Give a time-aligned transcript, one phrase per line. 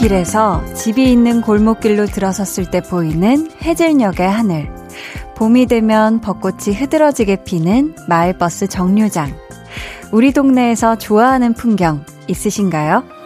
[0.00, 4.70] 길에서 집이 있는 골목길로 들어섰을 때 보이는 해질녘의 하늘.
[5.36, 9.30] 봄이 되면 벚꽃이 흐드러지게 피는 마을버스 정류장.
[10.10, 13.19] 우리 동네에서 좋아하는 풍경 있으신가요?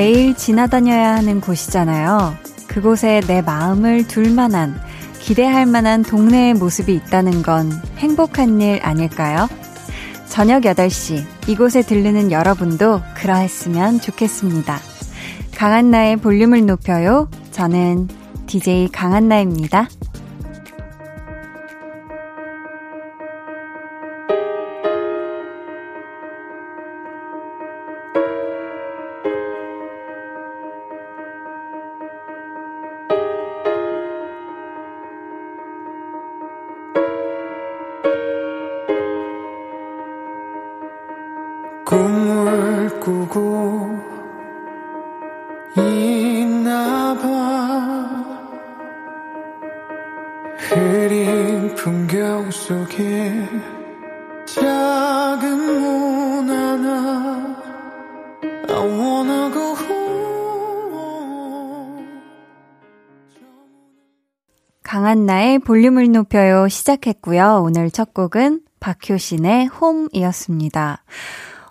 [0.00, 2.34] 매일 지나다녀야 하는 곳이잖아요.
[2.68, 4.80] 그곳에 내 마음을 둘 만한,
[5.20, 9.46] 기대할 만한 동네의 모습이 있다는 건 행복한 일 아닐까요?
[10.26, 14.78] 저녁 8시, 이곳에 들르는 여러분도 그러했으면 좋겠습니다.
[15.54, 17.28] 강한나의 볼륨을 높여요.
[17.50, 18.08] 저는
[18.46, 19.86] DJ 강한나입니다.
[64.90, 67.62] 강한나의 볼륨을 높여요 시작했고요.
[67.64, 71.04] 오늘 첫 곡은 박효신의 홈이었습니다.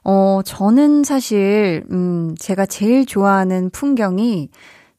[0.05, 4.47] 어, 저는 사실, 음, 제가 제일 좋아하는 풍경이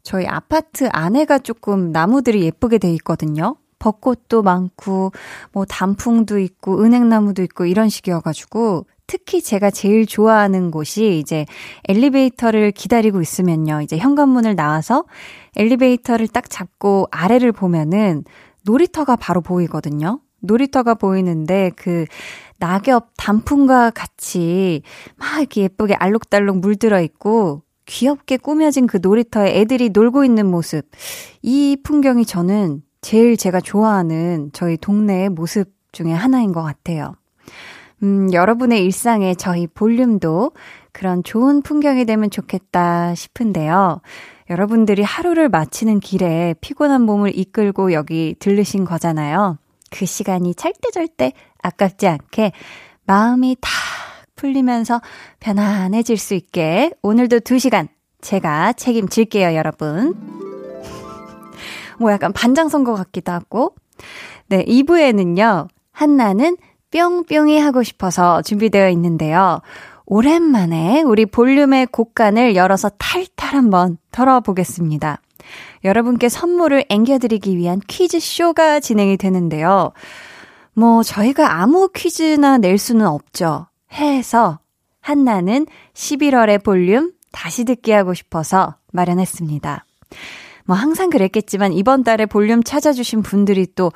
[0.03, 3.57] 저희 아파트 안에가 조금 나무들이 예쁘게 돼 있거든요.
[3.79, 5.13] 벚꽃도 많고,
[5.53, 11.45] 뭐 단풍도 있고, 은행나무도 있고, 이런 식이어가지고, 특히 제가 제일 좋아하는 곳이 이제
[11.89, 13.81] 엘리베이터를 기다리고 있으면요.
[13.81, 15.05] 이제 현관문을 나와서
[15.57, 18.23] 엘리베이터를 딱 잡고 아래를 보면은
[18.63, 20.21] 놀이터가 바로 보이거든요.
[20.39, 22.05] 놀이터가 보이는데 그
[22.61, 24.83] 낙엽 단풍과 같이
[25.17, 30.89] 막 이렇게 예쁘게 알록달록 물들어 있고 귀엽게 꾸며진 그 놀이터에 애들이 놀고 있는 모습.
[31.43, 37.17] 이 풍경이 저는 제일 제가 좋아하는 저희 동네의 모습 중에 하나인 것 같아요.
[38.03, 40.53] 음, 여러분의 일상에 저희 볼륨도
[40.93, 44.01] 그런 좋은 풍경이 되면 좋겠다 싶은데요.
[44.49, 49.59] 여러분들이 하루를 마치는 길에 피곤한 몸을 이끌고 여기 들르신 거잖아요.
[49.91, 52.53] 그 시간이 절대절대 아깝지 않게
[53.07, 53.71] 마음이 탁
[54.35, 55.01] 풀리면서
[55.41, 57.89] 편안해질 수 있게 오늘도 2시간
[58.21, 60.15] 제가 책임질게요, 여러분.
[61.99, 63.75] 뭐 약간 반장 선거 같기도 하고.
[64.49, 66.57] 네, 2부에는요, 한나는
[66.91, 69.61] 뿅뿅이 하고 싶어서 준비되어 있는데요.
[70.07, 75.21] 오랜만에 우리 볼륨의 곡간을 열어서 탈탈 한번 털어보겠습니다.
[75.85, 79.93] 여러분께 선물을 앵겨드리기 위한 퀴즈쇼가 진행이 되는데요.
[80.75, 83.67] 뭐, 저희가 아무 퀴즈나 낼 수는 없죠.
[83.93, 84.59] 해서
[85.01, 89.85] 한나는 11월의 볼륨 다시 듣기 하고 싶어서 마련했습니다.
[90.65, 93.93] 뭐, 항상 그랬겠지만 이번 달에 볼륨 찾아주신 분들이 또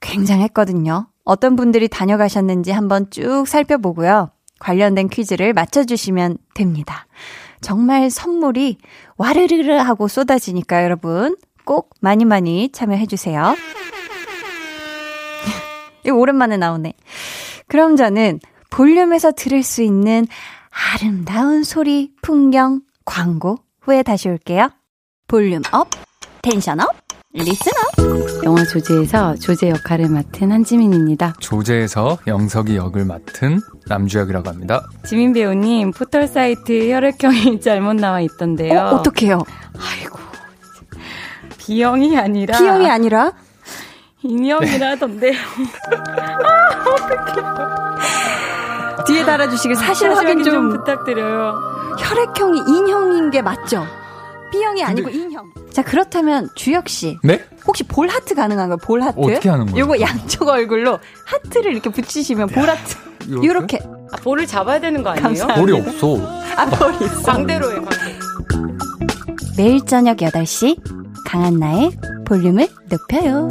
[0.00, 1.08] 굉장했거든요.
[1.26, 4.30] 어떤 분들이 다녀가셨는지 한번 쭉 살펴보고요.
[4.60, 7.06] 관련된 퀴즈를 맞춰주시면 됩니다.
[7.60, 8.78] 정말 선물이
[9.18, 13.56] 와르르르 하고 쏟아지니까 여러분 꼭 많이 많이 참여해주세요.
[16.06, 16.94] 이거 오랜만에 나오네.
[17.66, 18.38] 그럼 저는
[18.70, 20.26] 볼륨에서 들을 수 있는
[20.70, 24.70] 아름다운 소리, 풍경, 광고 후에 다시 올게요.
[25.26, 25.90] volume up,
[26.42, 26.94] tension up.
[27.32, 28.05] Listener
[28.44, 31.34] 영화 조제에서 조제 역할을 맡은 한지민입니다.
[31.40, 34.82] 조제에서 영석이 역을 맡은 남주혁이라고 합니다.
[35.04, 38.78] 지민 배우님 포털 사이트 혈액형이 잘못 나와 있던데요.
[38.78, 39.38] 어, 어떡해요?
[39.78, 40.18] 아이고
[41.58, 43.32] B형이 아니라 B형이 아니라
[44.22, 45.32] 인형이라던데요.
[45.92, 47.46] 아 어떡해.
[49.06, 51.54] 뒤에 달아주시길 사실 확인 좀, 좀 부탁드려요.
[51.98, 53.86] 혈액형이 인형인 게 맞죠?
[54.56, 55.10] B형이 아니고.
[55.10, 55.52] 인형.
[55.70, 57.18] 자, 그렇다면 주혁 씨.
[57.22, 57.44] 네?
[57.66, 58.78] 혹시 볼 하트 가능한가요?
[58.78, 59.18] 볼 하트?
[59.20, 59.80] 어떻게 하는 거예요?
[59.84, 62.96] 요거 양쪽 얼굴로 하트를 이렇게 붙이시면 볼 하트.
[63.28, 63.46] 이렇게?
[63.46, 63.78] 요렇게.
[64.12, 65.46] 아, 볼을 잡아야 되는 거 아니에요?
[65.48, 66.16] 볼이 없어.
[66.56, 67.22] 아, 볼이 있어.
[67.22, 68.18] 광대로 해, 광대.
[69.58, 70.80] 매일 저녁 8시
[71.26, 71.90] 강한나의
[72.26, 73.48] 볼륨을 높여요.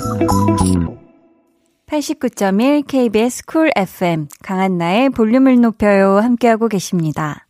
[1.88, 7.46] 89.1 KBS 쿨 FM 강한나의 볼륨을 높여요 함께하고 계십니다.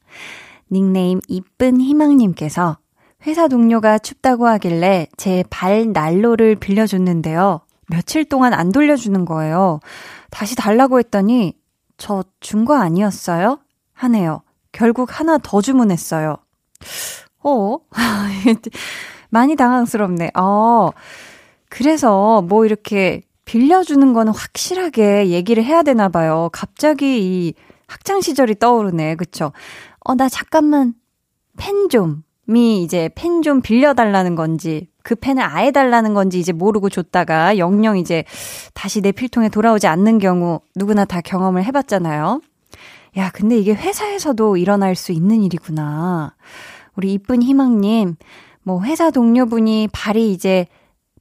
[0.71, 2.77] 닉네임 이쁜 희망님께서
[3.25, 7.62] 회사 동료가 춥다고 하길래 제 발 난로를 빌려줬는데요.
[7.88, 9.80] 며칠 동안 안 돌려주는 거예요.
[10.31, 11.54] 다시 달라고 했더니
[11.98, 13.60] 저 준 거 아니었어요?
[13.94, 14.42] 하네요.
[14.72, 16.36] 결국 하나 더 주문했어요.
[17.44, 17.77] 어?
[19.30, 20.31] 많이 당황스럽네.
[20.38, 20.89] 어.
[21.69, 26.50] 그래서 뭐 이렇게 빌려주는 거는 확실하게 얘기를 해야 되나 봐요.
[26.51, 27.54] 갑자기 이
[27.88, 29.16] 학창 시절이 떠오르네.
[29.16, 29.51] 그쵸?
[30.01, 30.94] 어, 나 잠깐만
[31.57, 36.89] 펜 좀 이 이제 펜 좀 빌려달라는 건지 그 펜을 아예 달라는 건지 이제 모르고
[36.89, 38.24] 줬다가 영영 이제
[38.74, 42.42] 다시 내 필통에 돌아오지 않는 경우 누구나 다 경험을 해봤잖아요.
[43.18, 46.33] 야, 근데 이게 회사에서도 일어날 수 있는 일이구나.
[46.95, 48.15] 우리 이쁜 희망님,
[48.63, 50.65] 뭐 회사 동료분이 발이 이제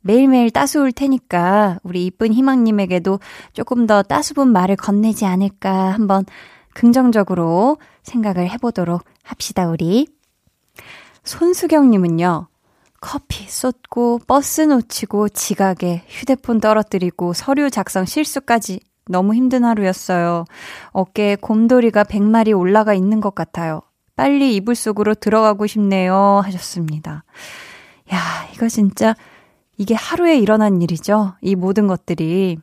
[0.00, 3.20] 매일매일 따스울 테니까 우리 이쁜 희망님에게도
[3.52, 6.24] 조금 더 따스분 말을 건네지 않을까 한번
[6.74, 10.06] 긍정적으로 생각을 해보도록 합시다, 우리.
[11.24, 12.48] 손수경님은요,
[13.00, 20.44] 커피 쏟고, 버스 놓치고, 지각에 휴대폰 떨어뜨리고, 서류 작성 실수까지 너무 힘든 하루였어요.
[20.92, 23.82] 어깨에 곰돌이가 100마리 올라가 있는 것 같아요.
[24.16, 26.40] 빨리 이불 속으로 들어가고 싶네요.
[26.44, 27.24] 하셨습니다.
[28.12, 28.18] 야,
[28.54, 29.14] 이거 진짜,
[29.76, 31.34] 이게 하루에 일어난 일이죠.
[31.40, 32.58] 이 모든 것들이.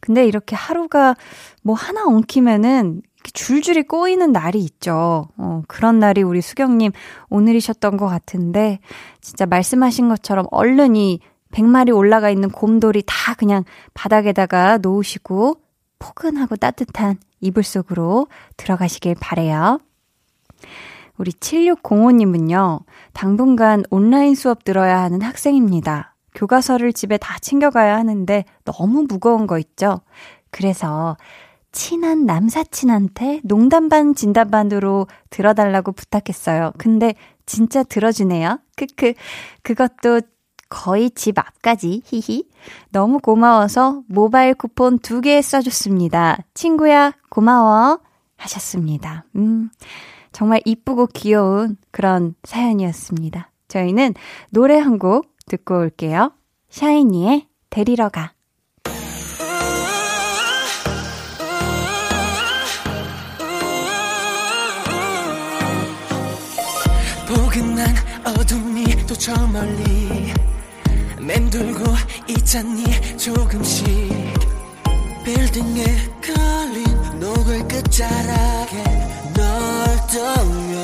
[0.00, 1.14] 근데 이렇게 하루가
[1.62, 5.28] 뭐 하나 엉키면은 줄줄이 꼬이는 날이 있죠.
[5.36, 6.92] 어, 그런 날이 우리 수경님
[7.30, 8.80] 오늘이셨던 것 같은데,
[9.20, 11.20] 진짜 말씀하신 것처럼 얼른 이
[11.52, 15.60] 100마리 올라가 있는 곰돌이 다 그냥 바닥에다가 놓으시고,
[15.98, 18.26] 포근하고 따뜻한 이불 속으로
[18.56, 19.78] 들어가시길 바래요.
[21.16, 22.80] 우리 7605님은요,
[23.12, 26.14] 당분간 온라인 수업 들어야 하는 학생입니다.
[26.34, 30.00] 교과서를 집에 다 챙겨가야 하는데 너무 무거운 거 있죠?
[30.50, 31.16] 그래서
[31.74, 36.72] 친한 남사친한테 농담 반 진담 반으로 들어달라고 부탁했어요.
[36.78, 37.14] 근데
[37.46, 38.60] 진짜 들어주네요.
[38.76, 39.12] 크크.
[39.62, 40.20] 그것도
[40.70, 42.02] 거의 집 앞까지.
[42.06, 42.48] 히히.
[42.90, 46.38] 너무 고마워서 모바일 쿠폰 두 개 써줬습니다.
[46.54, 48.00] 친구야, 고마워.
[48.36, 49.24] 하셨습니다.
[49.36, 49.70] 음.
[50.32, 53.50] 정말 이쁘고 귀여운 그런 사연이었습니다.
[53.68, 54.14] 저희는
[54.50, 56.32] 노래 한 곡 듣고 올게요.
[56.70, 58.33] 샤이니의 데리러 가.
[67.34, 67.94] 포근한
[68.24, 70.32] 어둠이 또 저 멀리
[71.20, 71.82] 맴돌고
[72.28, 72.84] 있잖니
[73.18, 73.86] 조금씩.
[75.24, 75.84] 빌딩에
[76.22, 76.84] 걸린
[77.18, 78.84] 녹을 끝자락에
[79.34, 80.83] 널 떠올려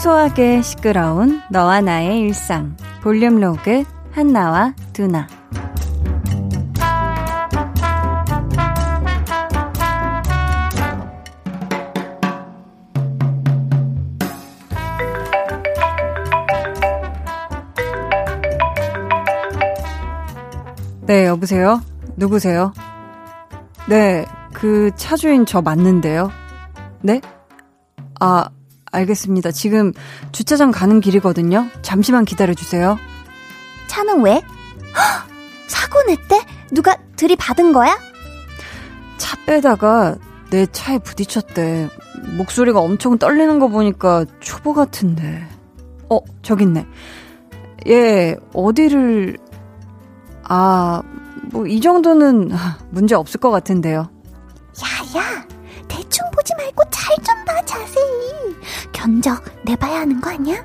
[0.00, 5.28] 소소하게 시끄러운 너와 나의 일상 볼륨 로그 한나와 두나
[21.06, 21.82] 네, 여보세요?
[22.16, 22.72] 누구세요?
[23.88, 26.30] 네, 그 차주인 저 맞는데요.
[27.02, 27.20] 네?
[28.20, 28.48] 아,
[28.90, 29.52] 알겠습니다.
[29.52, 29.92] 지금
[30.32, 31.68] 주차장 가는 길이거든요.
[31.82, 32.98] 잠시만 기다려주세요.
[33.88, 34.34] 차는 왜?
[34.34, 35.28] 헉,
[35.68, 36.40] 사고 냈대?
[36.72, 37.96] 누가 들이받은 거야?
[39.16, 40.16] 차 빼다가
[40.50, 41.88] 내 차에 부딪혔대.
[42.36, 45.46] 목소리가 엄청 떨리는 거 보니까 초보 같은데.
[46.08, 46.86] 어, 저기 있네.
[47.86, 49.38] 예, 어디를,
[50.44, 51.02] 아,
[51.52, 52.50] 뭐, 이 정도는
[52.90, 54.00] 문제 없을 것 같은데요.
[54.00, 55.46] 야, 야,
[59.10, 60.56] 견적 내봐야 하는 거 아니야?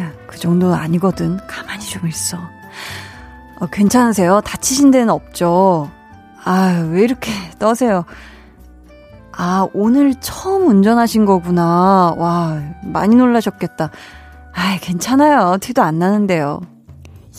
[0.00, 1.38] 야, 그 정도 아니거든.
[1.46, 2.36] 가만히 좀 있어.
[3.60, 4.40] 어, 괜찮으세요?
[4.40, 5.88] 다치신 데는 없죠?
[6.44, 8.04] 아, 왜 이렇게 떠세요?
[9.30, 12.14] 아, 오늘 처음 운전하신 거구나.
[12.16, 13.90] 와, 많이 놀라셨겠다.
[14.52, 15.56] 아, 괜찮아요.
[15.60, 16.60] 티도 안 나는데요.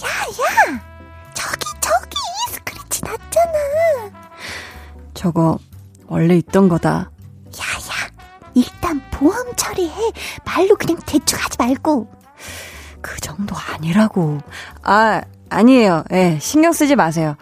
[0.03, 0.07] 야,
[0.69, 0.79] 야!
[1.33, 2.17] 저기, 저기!
[2.53, 4.11] 스크래치 났잖아.
[5.13, 5.59] 저거,
[6.07, 7.11] 원래 있던 거다.
[8.57, 10.11] 일단 보험 처리해.
[10.45, 12.09] 말로 그냥 대충 하지 말고.
[13.01, 14.39] 그 정도 아니라고.
[14.83, 16.03] 아, 아니에요.
[16.11, 17.35] 예, 네, 신경 쓰지 마세요.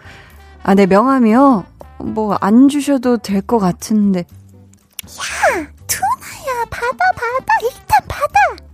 [0.62, 1.64] 아, 내 명함이요?
[1.98, 4.20] 뭐, 안 주셔도 될 것 같은데.
[4.20, 7.54] 야, 투나야, 받아, 받아.
[7.62, 8.64] 일단 받아.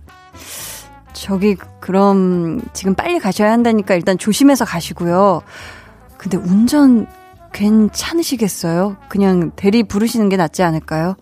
[1.13, 5.41] 저기, 그럼, 지금 빨리 가셔야 한다니까 일단 조심해서 가시고요.
[6.17, 7.07] 근데 운전
[7.53, 8.97] 괜찮으시겠어요?
[9.07, 11.15] 그냥 대리 부르시는 게 낫지 않을까요?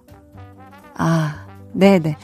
[1.01, 2.15] 아, 네네.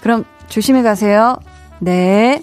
[0.00, 1.36] 그럼 조심히 가세요.
[1.78, 2.42] 네.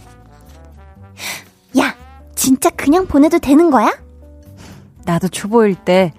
[1.79, 1.95] 야,
[2.35, 3.91] 진짜 그냥 보내도 되는 거야?
[5.05, 6.13] 나도 초보일 때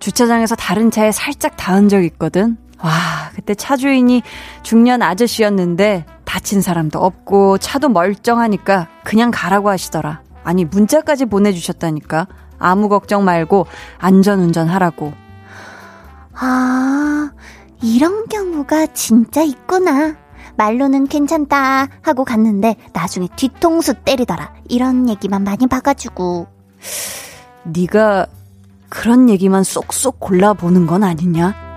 [0.00, 2.56] 주차장에서 다른 차에 살짝 닿은 적 있거든.
[2.80, 2.90] 와,
[3.36, 4.22] 그때 차 주인이
[4.64, 10.22] 중년 아저씨였는데 다친 사람도 없고 차도 멀쩡하니까 그냥 가라고 하시더라.
[10.42, 12.26] 아니, 문자까지 보내주셨다니까.
[12.58, 13.66] 아무 걱정 말고
[13.98, 15.12] 안전 운전 하라고.
[16.34, 17.30] 아,
[17.82, 20.16] 이런 경우가 진짜 있구나.
[20.56, 24.52] 말로는 괜찮다 하고 갔는데 나중에 뒤통수 때리더라.
[24.68, 26.46] 이런 얘기만 많이 봐가지고.
[27.64, 28.26] 네가
[28.88, 31.67] 그런 얘기만 쏙쏙 골라보는 건 아니냐?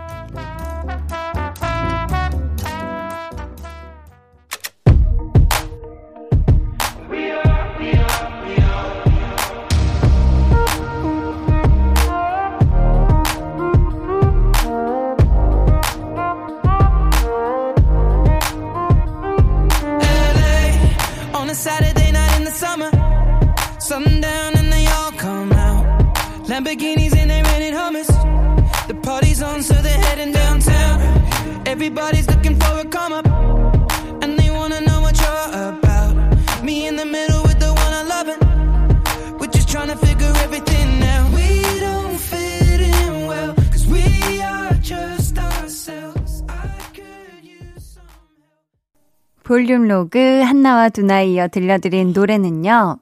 [49.62, 52.98] 볼륨 로그 한나와 두나 이어 들려드린 노래는요.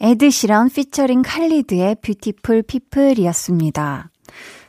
[0.00, 4.10] 에드시런 피처링 칼리드의 Beautiful People이었습니다.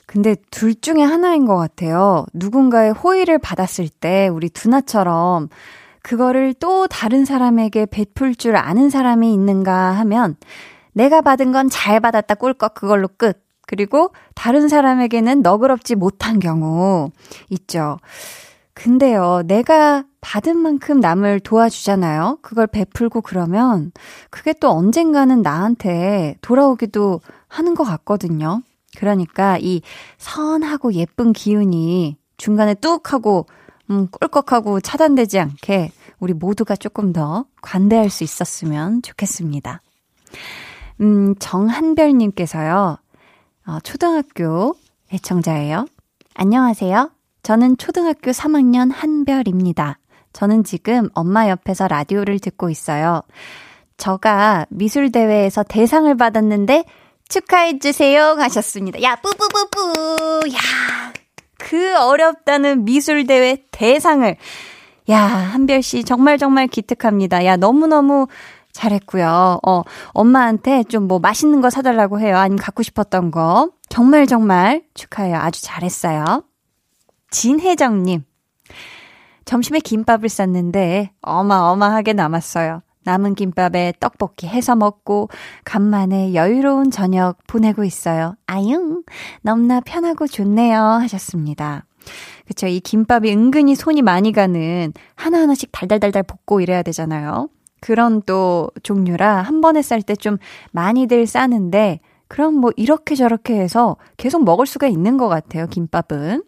[0.05, 2.27] 근데 둘 중에 하나인 것 같아요.
[2.35, 5.49] 누군가의 호의를 받았을 때 우리 두나처럼
[6.03, 10.35] 그거를 또 다른 사람에게 베풀 줄 아는 사람이 있는가 하면
[10.93, 13.43] 내가 받은 건 잘 받았다 꿀꺽 그걸로 끝.
[13.65, 17.09] 그리고 다른 사람에게는 너그럽지 못한 경우
[17.49, 17.97] 있죠.
[18.79, 22.39] 근데요, 내가 받은 만큼 남을 도와주잖아요?
[22.41, 23.91] 그걸 베풀고 그러면
[24.29, 27.19] 그게 또 언젠가는 나한테 돌아오기도
[27.49, 28.61] 하는 것 같거든요.
[28.97, 29.81] 그러니까 이
[30.17, 33.47] 선하고 예쁜 기운이 중간에 뚝 하고,
[33.89, 39.81] 음, 꿀꺽하고 차단되지 않게 우리 모두가 조금 더 관대할 수 있었으면 좋겠습니다.
[41.01, 42.97] 음, 정한별님께서요,
[43.67, 44.73] 어, 초등학교
[45.11, 45.85] 애청자예요.
[46.33, 47.18] 안녕하세요.
[47.49, 49.97] 저는 초등학교 3학년 한별입니다.
[50.33, 53.23] 저는 지금 엄마 옆에서 라디오를 듣고 있어요.
[53.97, 56.85] 저가 미술대회에서 대상을 받았는데
[57.27, 59.01] 축하해주세요 하셨습니다.
[59.01, 60.53] 야, 뿌뿌뿌뿌.
[60.53, 61.11] 야,
[61.57, 64.35] 그 어렵다는 미술대회 대상을.
[65.09, 67.45] 야, 한별 씨 정말 정말 기특합니다.
[67.45, 68.27] 야, 너무너무
[68.73, 69.59] 잘했고요.
[69.65, 72.37] 어, 엄마한테 좀 뭐 맛있는 거 사달라고 해요.
[72.37, 73.71] 아니면 갖고 싶었던 거.
[73.89, 75.37] 정말 정말 축하해요.
[75.37, 76.43] 아주 잘했어요.
[77.31, 78.23] 진혜정님.
[79.45, 82.81] 점심에 김밥을 쌌는데 어마어마하게 남았어요.
[83.03, 85.29] 남은 김밥에 떡볶이 해서 먹고
[85.63, 88.35] 간만에 여유로운 저녁 보내고 있어요.
[88.45, 89.03] 아융,
[89.41, 90.79] 너무나 편하고 좋네요.
[90.79, 91.85] 하셨습니다.
[92.45, 92.67] 그쵸.
[92.67, 97.49] 이 김밥이 은근히 손이 많이 가는 하나하나씩 달달달달 볶고 이래야 되잖아요.
[97.81, 100.37] 그런 또 종류라 한 번에 쌀 때 좀
[100.71, 105.65] 많이들 싸는데 그럼 뭐 이렇게 저렇게 해서 계속 먹을 수가 있는 것 같아요.
[105.67, 106.43] 김밥은.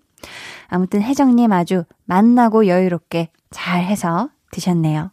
[0.71, 5.11] 아무튼 혜정님 아주 만나고 여유롭게 잘 해서 드셨네요.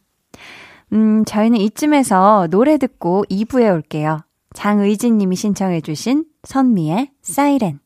[0.93, 4.21] 음, 저희는 이쯤에서 노래 듣고 2부에 올게요.
[4.55, 7.81] 장의진 님이 신청해주신 선미의 사이렌.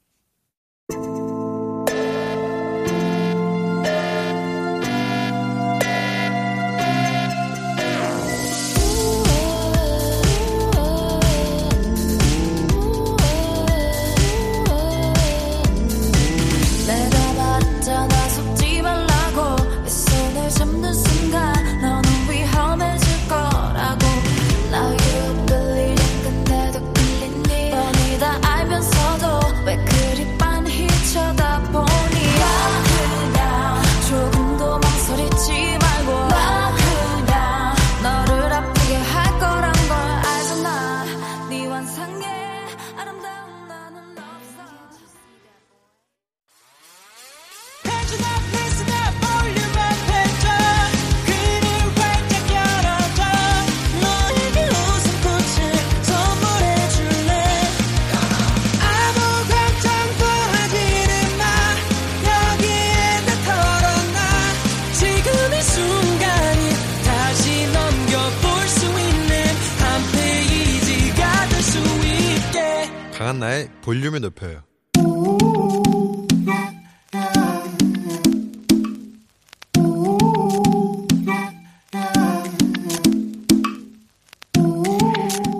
[73.93, 74.63] 볼륨을 높여요.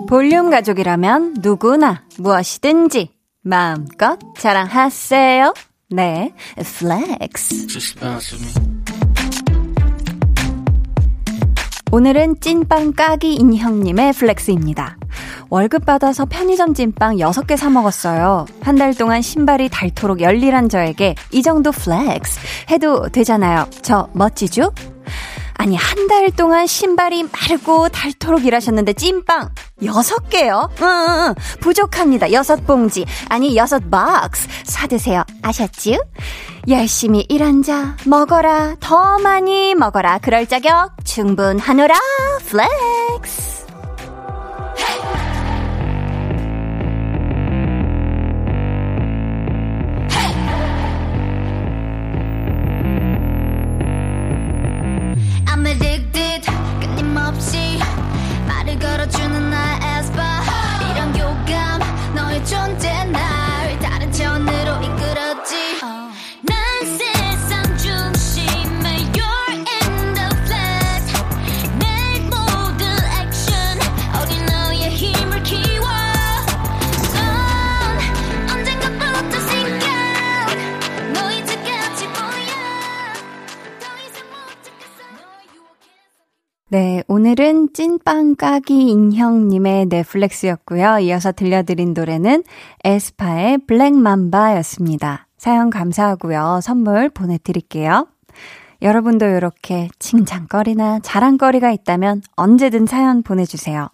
[0.09, 3.11] 볼륨 가족이라면 누구나 무엇이든지
[3.43, 5.53] 마음껏 자랑하세요.
[5.91, 7.67] 네, flex.
[11.91, 14.97] 오늘은 찐빵 까기 인형님의 flex입니다.
[15.53, 18.47] 월급 받아서 편의점 찐빵 6개 사 먹었어요.
[18.63, 22.39] 한 달 동안 신발이 닳도록 열일한 저에게 이 정도 flex
[22.71, 23.67] 해도 되잖아요.
[23.83, 24.71] 저 멋지죠?
[25.53, 29.49] 아니, 한 달 동안 신발이 마르고 닳도록 일하셨는데 찐빵
[29.83, 30.69] 6개요?
[30.81, 31.33] 응, 응, 응.
[31.59, 32.29] 부족합니다.
[32.29, 33.05] 6봉지.
[33.29, 34.47] 아니, 6박스.
[34.63, 35.23] 사 드세요.
[35.43, 35.99] 아셨지?
[36.67, 38.77] 열심히 일한 자, 먹어라.
[38.79, 40.17] 더 많이 먹어라.
[40.17, 41.93] 그럴 자격 충분하노라.
[42.47, 43.62] 플렉스.
[56.23, 56.49] Addicted
[56.79, 57.79] 끊임없이
[58.47, 60.41] 말을 걸어주는 나의 에스파.
[60.91, 61.81] 이런 교감
[62.15, 62.82] 너의 존재
[87.25, 90.99] 오늘은 찐빵 까기 인형님의 넷플렉스였고요.
[90.99, 92.43] 이어서 들려드린 노래는
[92.83, 95.27] 에스파의 블랙맘바였습니다.
[95.37, 96.59] 사연 감사하고요.
[96.61, 98.09] 선물 보내드릴게요.
[98.81, 103.87] 여러분도 이렇게 칭찬거리나 자랑거리가 있다면 언제든 사연 보내주세요.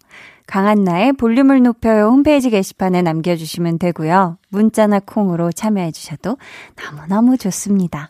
[0.47, 4.39] 강한나의 볼륨을 높여요 홈페이지 게시판에 남겨주시면 되고요.
[4.49, 6.35] 문자나 콩으로 참여해주셔도
[6.83, 8.09] 너무너무 좋습니다.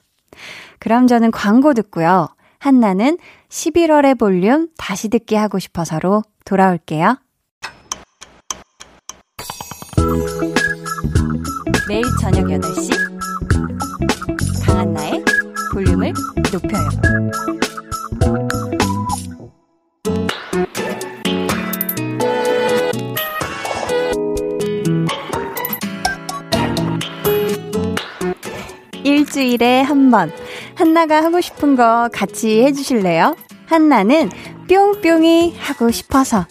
[0.80, 2.30] 그럼 저는 광고 듣고요.
[2.60, 3.18] 한나는
[3.48, 7.18] 11월의 볼륨 다시 듣기 하고 싶어서로 돌아올게요.
[11.88, 12.92] 매일 저녁 8시
[14.66, 15.24] 강한나의
[15.74, 16.14] 볼륨을
[16.52, 16.90] 높여요.
[29.04, 30.32] 일주일에 한 번.
[30.80, 33.36] 한나가 하고 싶은 거 같이 해주실래요?
[33.66, 34.30] 한나는
[34.70, 36.46] 뿅뿅이 하고 싶어서.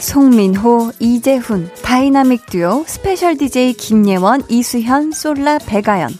[0.00, 6.10] 송민호, 이재훈, 다이나믹 듀오, special DJ 김예원, 이수현, 솔라, 배가연,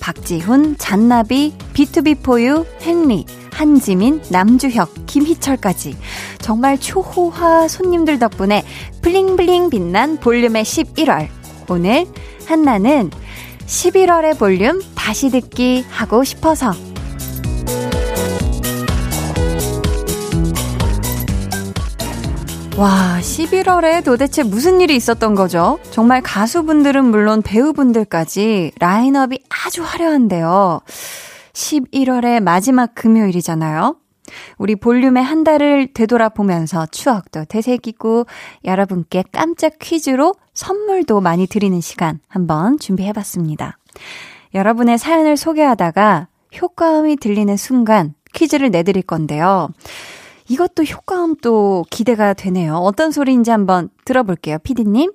[0.00, 3.24] 박지훈, 잔나비, 비투비포유, henry,
[3.58, 5.96] 한지민, 남주혁, 김희철까지
[6.38, 8.62] 정말 초호화 손님들 덕분에
[9.02, 11.26] 블링블링 빛난 볼륨의 11월.
[11.68, 12.06] 오늘
[12.46, 13.10] 한나는
[13.66, 16.72] 11월의 볼륨 다시 듣기 하고 싶어서
[22.76, 25.80] 와, 11월에 도대체 무슨 일이 있었던 거죠?
[25.90, 30.80] 정말 가수분들은 물론 배우분들까지 라인업이 아주 화려한데요.
[31.58, 33.96] 11월의 마지막 금요일이잖아요.
[34.58, 38.26] 우리 볼륨의 한 달을 되돌아보면서 추억도 되새기고
[38.64, 43.78] 여러분께 깜짝 퀴즈로 선물도 많이 드리는 시간 한번 준비해봤습니다.
[44.54, 46.28] 여러분의 사연을 소개하다가
[46.60, 49.70] 효과음이 들리는 순간 퀴즈를 내드릴 건데요.
[50.48, 52.76] 이것도 효과음 또 기대가 되네요.
[52.76, 54.58] 어떤 소리인지 한번 들어볼게요.
[54.58, 55.12] 피디님.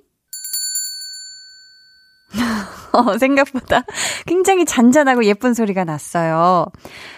[2.94, 3.84] 어, 생각보다
[4.26, 6.66] 굉장히 잔잔하고 예쁜 소리가 났어요.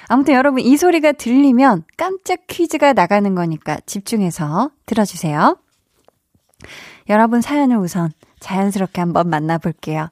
[0.08, 5.58] 아무튼 여러분 이 소리가 들리면 깜짝 퀴즈가 나가는 거니까 집중해서 들어주세요.
[7.08, 8.10] 여러분 사연을 우선
[8.40, 10.08] 자연스럽게 한번 만나볼게요.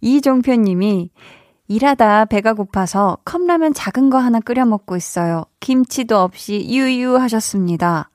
[0.00, 1.10] 이종표 님이
[1.68, 5.44] 일하다 배가 고파서 컵라면 작은 거 하나 끓여 먹고 있어요.
[5.60, 8.10] 김치도 없이 유유 하셨습니다.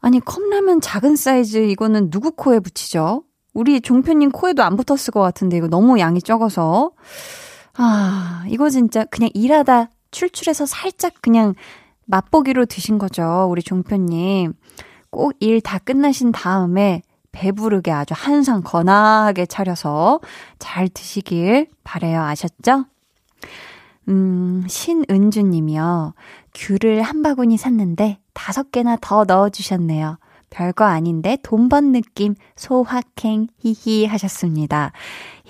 [0.00, 3.24] 아니, 컵라면 작은 사이즈 이거는 누구 코에 붙이죠?
[3.54, 6.90] 우리 종표님 코에도 안 붙었을 것 같은데 이거 너무 양이 적어서.
[7.76, 11.54] 아, 이거 진짜 그냥 일하다 출출해서 살짝 그냥
[12.06, 13.46] 맛보기로 드신 거죠.
[13.50, 14.52] 우리 종표님.
[15.10, 20.20] 꼭 일 다 끝나신 다음에 배부르게 아주 한상 거나하게 차려서
[20.58, 22.20] 잘 드시길 바래요.
[22.22, 22.86] 아셨죠?
[24.08, 26.14] 음, 신은주 님이요.
[26.54, 30.18] 귤을 한 바구니 샀는데 다섯 개나 더 넣어주셨네요.
[30.54, 34.92] 별거 아닌데 돈 번 느낌 소확행 히히 하셨습니다.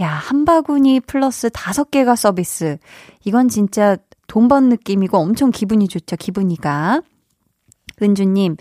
[0.01, 2.79] 야, 한 바구니 플러스 다섯 개가 서비스.
[3.25, 7.03] 이건 진짜 돈 번 느낌이고 엄청 기분이 좋죠, 기분이가.
[8.03, 8.57] 은주님,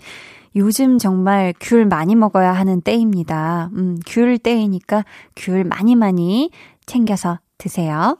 [0.56, 3.70] 요즘 정말 귤 많이 먹어야 하는 때입니다.
[3.72, 5.04] 음, 귤 때이니까
[5.34, 6.50] 귤 많이 많이
[6.86, 8.18] 챙겨서 드세요.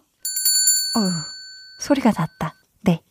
[0.96, 1.10] 어휴,
[1.80, 2.54] 소리가 났다.
[2.82, 3.02] 네.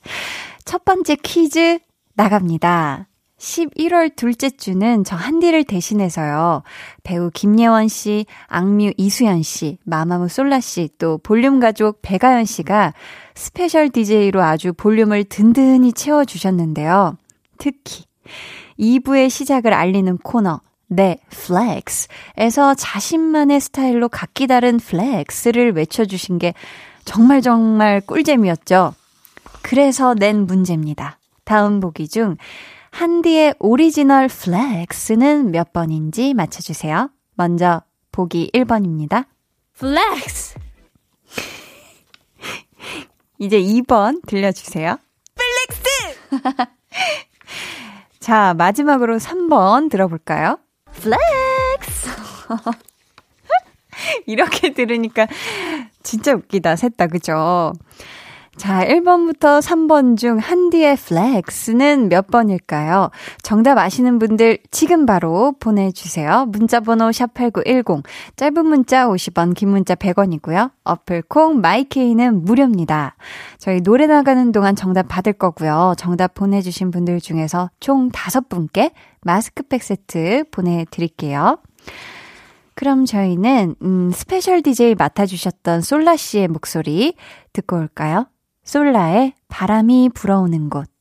[0.65, 1.79] 첫 번째 퀴즈
[2.15, 3.07] 나갑니다.
[3.43, 6.63] 11월 둘째 주는 저 한디를 대신해서요.
[7.03, 12.93] 배우 김예원 씨, 악뮤 이수연 씨, 마마무 솔라 씨, 또 볼륨 가족 배가연 씨가
[13.35, 17.17] special DJ로 아주 볼륨을 든든히 채워주셨는데요.
[17.57, 18.05] 특히
[18.79, 26.53] 2부의 시작을 알리는 코너, 네, flex에서 자신만의 스타일로 각기 다른 flex를 외쳐주신 게
[27.03, 28.93] 정말 정말 꿀잼이었죠.
[29.61, 31.17] 그래서 낸 문제입니다.
[31.43, 32.37] 다음 보기 중
[32.93, 37.09] 한디의 오리지널 flex는 몇 번인지 맞춰주세요.
[37.33, 39.25] 먼저 보기 1번입니다.
[39.73, 40.59] flex!
[43.39, 44.99] 이제 2번 들려주세요.
[45.33, 46.19] flex!
[48.19, 50.59] 자, 마지막으로 3번 들어볼까요?
[50.91, 52.11] flex!
[54.27, 55.25] 이렇게 들으니까
[56.03, 57.73] 진짜 웃기다, 셋 다, 그죠?
[58.55, 63.09] 자, 1번부터 3번 중 한디의 flex는 몇 번일까요?
[63.41, 66.45] 정답 아시는 분들 지금 바로 보내주세요.
[66.45, 68.03] 문자번호 샵8910,
[68.35, 70.71] 짧은 문자 50원, 긴 문자 100원이고요.
[70.83, 73.15] 어플콩, 마이케이는 무료입니다.
[73.57, 75.95] 저희 노래 나가는 동안 정답 받을 거고요.
[75.97, 81.57] 정답 보내주신 분들 중에서 총 5분께 마스크팩 세트 보내드릴게요.
[82.75, 87.15] 그럼 저희는 음, special DJ 맡아주셨던 솔라 씨의 목소리
[87.51, 88.27] 듣고 올까요?
[88.63, 90.92] 솔라의 바람이 불어오는 곳.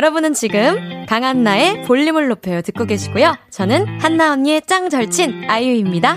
[0.00, 3.36] 여러분은 지금 강한나의 볼륨을 높여요 듣고 계시고요.
[3.50, 6.16] 저는 한나 언니의 짱 절친 아이유입니다.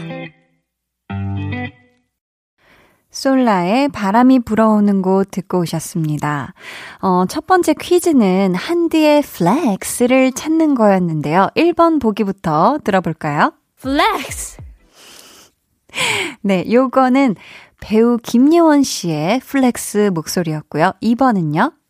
[3.11, 6.53] 솔라의 바람이 불어오는 곳 듣고 오셨습니다.
[7.01, 11.49] 어, 첫 번째 퀴즈는 한디의 flex를 찾는 거였는데요.
[11.53, 13.51] 1번 보기부터 들어볼까요?
[13.81, 14.61] flex!
[16.39, 17.35] 네, 요거는
[17.81, 20.93] 배우 김예원 씨의 flex 목소리였고요.
[21.01, 21.82] 2번은요?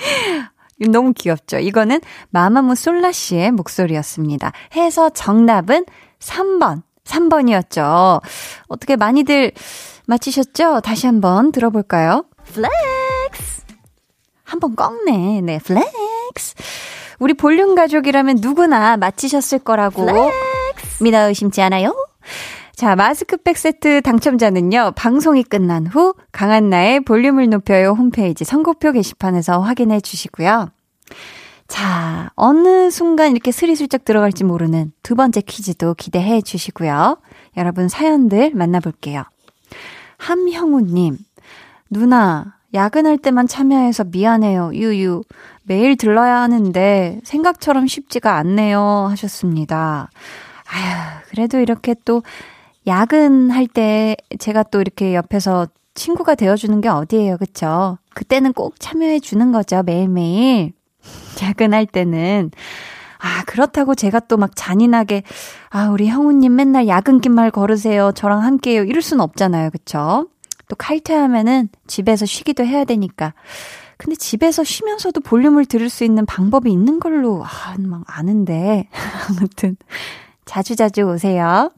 [0.00, 0.50] flex!
[0.90, 1.58] 너무 귀엽죠?
[1.58, 4.52] 이거는 마마무 솔라 씨의 목소리였습니다.
[4.74, 5.84] 해서 정답은
[6.18, 6.82] 3번.
[7.04, 8.22] 3번이었죠.
[8.68, 9.52] 어떻게 많이들
[10.06, 10.80] 맞히셨죠?
[10.80, 12.24] 다시 한번 들어볼까요?
[12.44, 13.62] flex!
[14.44, 15.40] 한번 꺾네.
[15.42, 16.54] 네, flex.
[17.18, 20.06] 우리 볼륨 가족이라면 누구나 맞히셨을 거라고
[21.00, 21.94] 믿어 의심치 않아요?
[22.80, 30.70] 자, 마스크팩 세트 당첨자는요, 방송이 끝난 후 강한나의 볼륨을 높여요 홈페이지 선곡표 게시판에서 확인해 주시고요.
[31.68, 37.18] 자, 어느 순간 이렇게 스리슬쩍 들어갈지 모르는 두 번째 퀴즈도 기대해 주시고요.
[37.58, 39.24] 여러분 사연들 만나볼게요.
[40.16, 41.18] 함형우님,
[41.90, 44.70] 누나, 야근할 때만 참여해서 미안해요.
[44.72, 45.20] 유유.
[45.64, 49.08] 매일 들러야 하는데 생각처럼 쉽지가 않네요.
[49.10, 50.08] 하셨습니다.
[50.72, 52.22] 아휴, 그래도 이렇게 또
[52.86, 57.36] 야근할 때 제가 또 이렇게 옆에서 친구가 되어주는 게 어디예요.
[57.36, 57.98] 그쵸?
[58.14, 59.82] 그때는 꼭 참여해 주는 거죠.
[59.82, 60.72] 매일매일.
[61.42, 62.50] 야근할 때는.
[63.18, 65.24] 아, 그렇다고 제가 또 막 잔인하게,
[65.68, 68.12] 아, 우리 형우님 맨날 야근길 말 걸으세요.
[68.14, 68.84] 저랑 함께해요.
[68.84, 69.70] 이럴 순 없잖아요.
[69.70, 70.28] 그쵸?
[70.68, 73.34] 또 칼퇴하면은 집에서 쉬기도 해야 되니까.
[73.98, 78.88] 근데 집에서 쉬면서도 볼륨을 들을 수 있는 방법이 있는 걸로, 아, 막 아는데.
[79.28, 79.76] 아무튼,
[80.46, 81.70] 자주자주 오세요.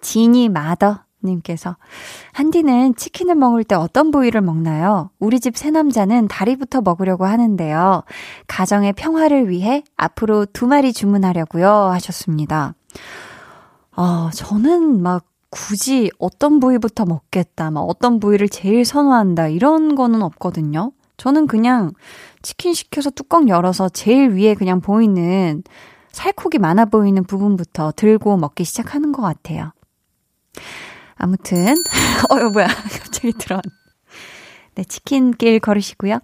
[0.00, 1.76] 지니 마더 님께서
[2.32, 5.10] 한디는 치킨을 먹을 때 어떤 부위를 먹나요?
[5.18, 8.04] 우리 집 새남자는 다리부터 먹으려고 하는데요.
[8.46, 12.74] 가정의 평화를 위해 앞으로 두 마리 주문하려고요 하셨습니다.
[13.96, 20.92] 어, 저는 막 굳이 어떤 부위부터 먹겠다, 막 어떤 부위를 제일 선호한다 이런 거는 없거든요.
[21.16, 21.92] 저는 그냥
[22.42, 25.64] 치킨 시켜서 뚜껑 열어서 제일 위에 그냥 보이는
[26.12, 29.72] 살코기 많아 보이는 부분부터 들고 먹기 시작하는 것 같아요.
[31.16, 31.74] 아무튼,
[32.30, 32.66] 어여, 뭐야.
[33.02, 33.62] 갑자기 들어왔
[34.74, 36.20] 네, 치킨길 걸으시고요.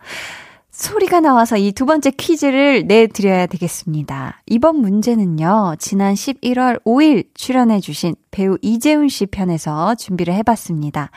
[0.71, 4.43] 소리가 나와서 이 두 번째 퀴즈를 내드려야 되겠습니다.
[4.47, 11.11] 이번 문제는요, 지난 11월 5일 출연해주신 배우 이재훈 씨 편에서 준비를 해봤습니다.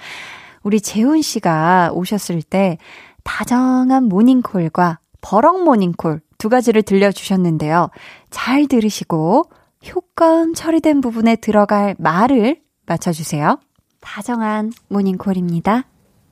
[0.63, 2.77] 우리 재훈 씨가 오셨을 때
[3.23, 7.89] 다정한 모닝콜과 버럭 모닝콜 두 가지를 들려주셨는데요.
[8.29, 9.45] 잘 들으시고
[9.93, 13.59] 효과음 처리된 부분에 들어갈 말을 맞춰주세요.
[13.99, 15.83] 다정한 모닝콜입니다.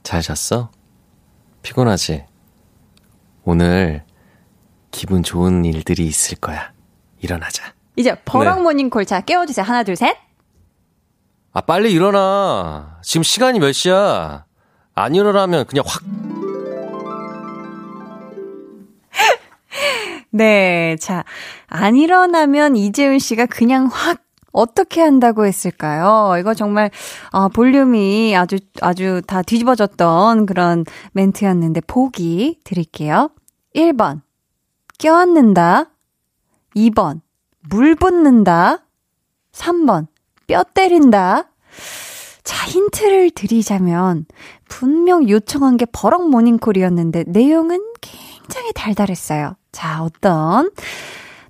[0.03, 0.71] 잘 잤어?
[1.61, 2.25] 피곤하지?
[3.43, 4.03] 오늘
[4.91, 6.71] 기분 좋은 일들이 있을 거야.
[7.19, 7.73] 일어나자.
[7.95, 8.63] 이제 버럭 네.
[8.63, 9.65] 모닝콜 자 깨워주세요.
[9.65, 10.17] 하나 둘 셋.
[11.53, 12.99] 아, 빨리 일어나.
[13.03, 14.45] 지금 시간이 몇 시야?
[14.93, 16.03] 안 일어나면 그냥 확.
[20.31, 21.23] 네, 자,
[21.67, 24.24] 안 일어나면 이재훈 씨가 그냥 확
[24.55, 26.37] 어떻게 한다고 했을까요?
[26.39, 26.89] 이거 정말
[27.31, 33.29] 아, 볼륨이 아주 아주 다 뒤집어졌던 그런 멘트였는데 보기 드릴게요.
[33.75, 34.21] 1번
[34.97, 35.91] 껴안는다.
[36.75, 37.21] 2번
[37.69, 38.79] 물 붓는다.
[39.51, 40.07] 3번
[40.47, 41.49] 뼈 때린다.
[42.43, 44.25] 자, 힌트를 드리자면
[44.69, 49.55] 분명 요청한 게 버럭 모닝콜이었는데 내용은 굉장히 달달했어요.
[49.71, 50.69] 자, 어떤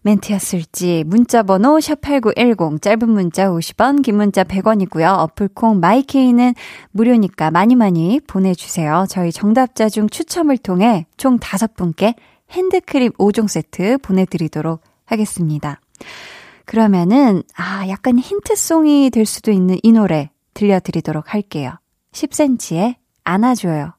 [0.06, 5.20] 멘트였을지 문자 번호 샵8910 짧은 문자 50원 긴 문자 100원이고요.
[5.20, 6.54] 어플콩 마이케이는
[6.92, 9.06] 무료니까 많이 많이 보내주세요.
[9.10, 12.14] 저희 정답자 중 추첨을 통해 총 5분께
[12.52, 15.82] 핸드크림 5종 세트 보내드리도록 하겠습니다.
[16.66, 21.74] 그러면은 아 약간 힌트송이 될 수도 있는 이 노래 들려드리도록 할게요.
[22.12, 23.95] 10cm의 안아줘요.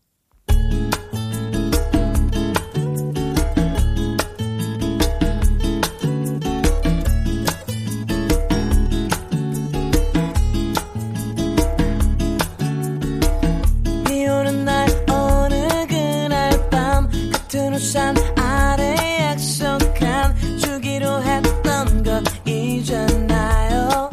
[17.77, 24.09] 우산 아래 약속한 주기로 했던 거 잊었나요?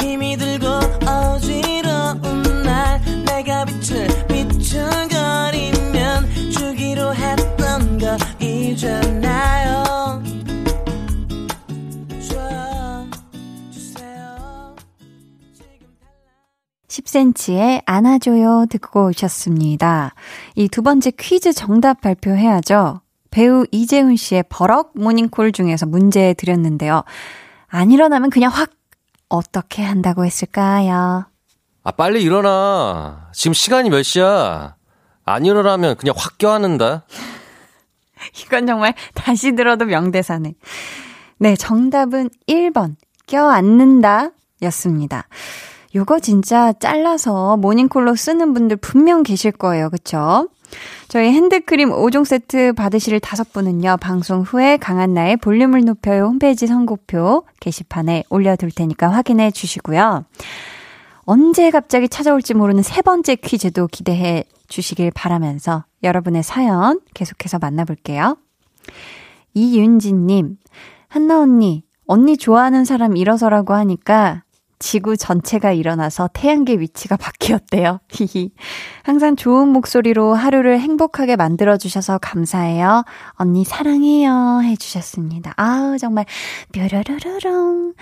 [0.00, 0.68] 힘이 들고
[1.08, 5.90] 어지러운 날 내가 빛을 비춰거리면
[6.52, 9.53] 주기로 했던 거 잊었나요
[16.98, 20.14] 10cm의 안아줘요 듣고 오셨습니다.
[20.56, 23.00] 이 두 번째 퀴즈 정답 발표해야죠.
[23.30, 27.02] 배우 이재훈 씨의 버럭 모닝콜 중에서 문제 드렸는데요.
[27.66, 28.70] 안 일어나면 그냥 확
[29.28, 31.26] 어떻게 한다고 했을까요?
[31.82, 33.28] 아, 빨리 일어나.
[33.32, 34.76] 지금 시간이 몇 시야?
[35.24, 37.04] 안 일어나면 그냥 확 껴안는다.
[38.44, 40.54] 이건 정말 다시 들어도 명대사네.
[41.38, 42.94] 네, 정답은 1번.
[43.26, 44.30] 껴안는다
[44.62, 45.26] 였습니다.
[45.94, 49.90] 요거 진짜 잘라서 모닝콜로 쓰는 분들 분명 계실 거예요.
[49.90, 50.48] 그쵸?
[51.08, 58.24] 저희 핸드크림 5종 세트 받으실 다섯 분은요, 방송 후에 강한나의 볼륨을 높여요 홈페이지 선곡표 게시판에
[58.28, 60.24] 올려둘 테니까 확인해 주시고요.
[61.26, 68.36] 언제 갑자기 찾아올지 모르는 세 번째 퀴즈도 기대해 주시길 바라면서 여러분의 사연 계속해서 만나볼게요.
[69.54, 70.56] 이윤지님,
[71.08, 74.43] 한나 언니, 언니 좋아하는 사람 일어서라고 하니까
[74.84, 78.00] 지구 전체가 일어나서 태양계 위치가 바뀌었대요.
[78.10, 78.50] 히히.
[79.02, 83.02] 항상 좋은 목소리로 하루를 행복하게 만들어주셔서 감사해요.
[83.32, 84.60] 언니 사랑해요.
[84.62, 85.54] 해주셨습니다.
[85.56, 86.26] 아우, 정말,
[86.72, 87.94] 뾰로로로롱.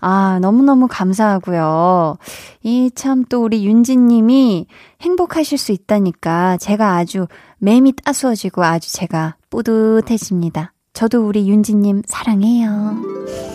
[0.00, 2.16] 아, 너무너무 감사하고요.
[2.64, 4.66] 이 참 또 우리 윤지님이
[5.02, 10.72] 행복하실 수 있다니까 제가 아주 맴이 따스워지고 아주 제가 뿌듯해집니다.
[10.94, 13.53] 저도 우리 윤지님 사랑해요.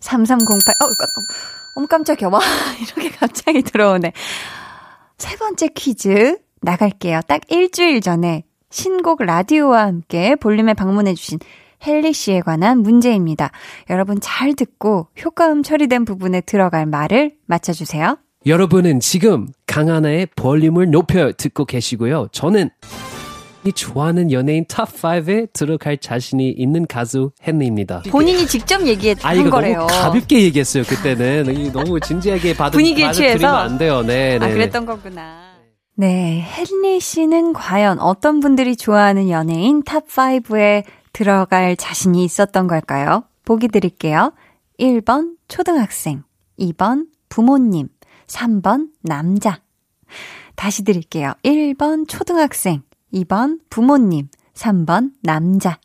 [0.00, 0.90] 3308, 어, 어,
[1.76, 2.28] 어머 깜짝이야.
[2.28, 2.40] 와,
[2.80, 4.12] 이렇게 갑자기 들어오네.
[5.18, 7.20] 세 번째 퀴즈 나갈게요.
[7.26, 11.38] 딱 일주일 전에 신곡 라디오와 함께 볼륨에 방문해주신
[11.86, 13.50] 헬리 씨에 관한 문제입니다.
[13.88, 18.18] 여러분 잘 듣고 효과음 처리된 부분에 들어갈 말을 맞춰주세요.
[18.46, 22.28] 여러분은 지금 강한나의 볼륨을 높여 듣고 계시고요.
[22.32, 22.70] 저는
[23.64, 28.02] 이 좋아하는 연예인 top5에 들어갈 자신이 있는 가수 헨리입니다.
[28.10, 29.80] 본인이 직접 얘기한 아, 이거 거래요.
[29.80, 31.54] 너무 가볍게 얘기했어요, 그때는.
[31.54, 33.48] 이 너무 진지하게 받은, 분위기에 취해서?
[33.48, 34.36] 안 돼요, 네.
[34.40, 34.52] 아, 네.
[34.54, 35.50] 그랬던 거구나.
[35.94, 43.24] 네, 헨리 씨는 과연 어떤 분들이 좋아하는 연예인 top5에 들어갈 자신이 있었던 걸까요?
[43.44, 44.32] 보기 드릴게요.
[44.78, 46.22] 1번 초등학생,
[46.58, 47.88] 2번 부모님,
[48.26, 49.60] 3번 남자.
[50.56, 51.34] 다시 드릴게요.
[51.44, 55.78] 1번 초등학생, 2번 부모님, 3번 남자.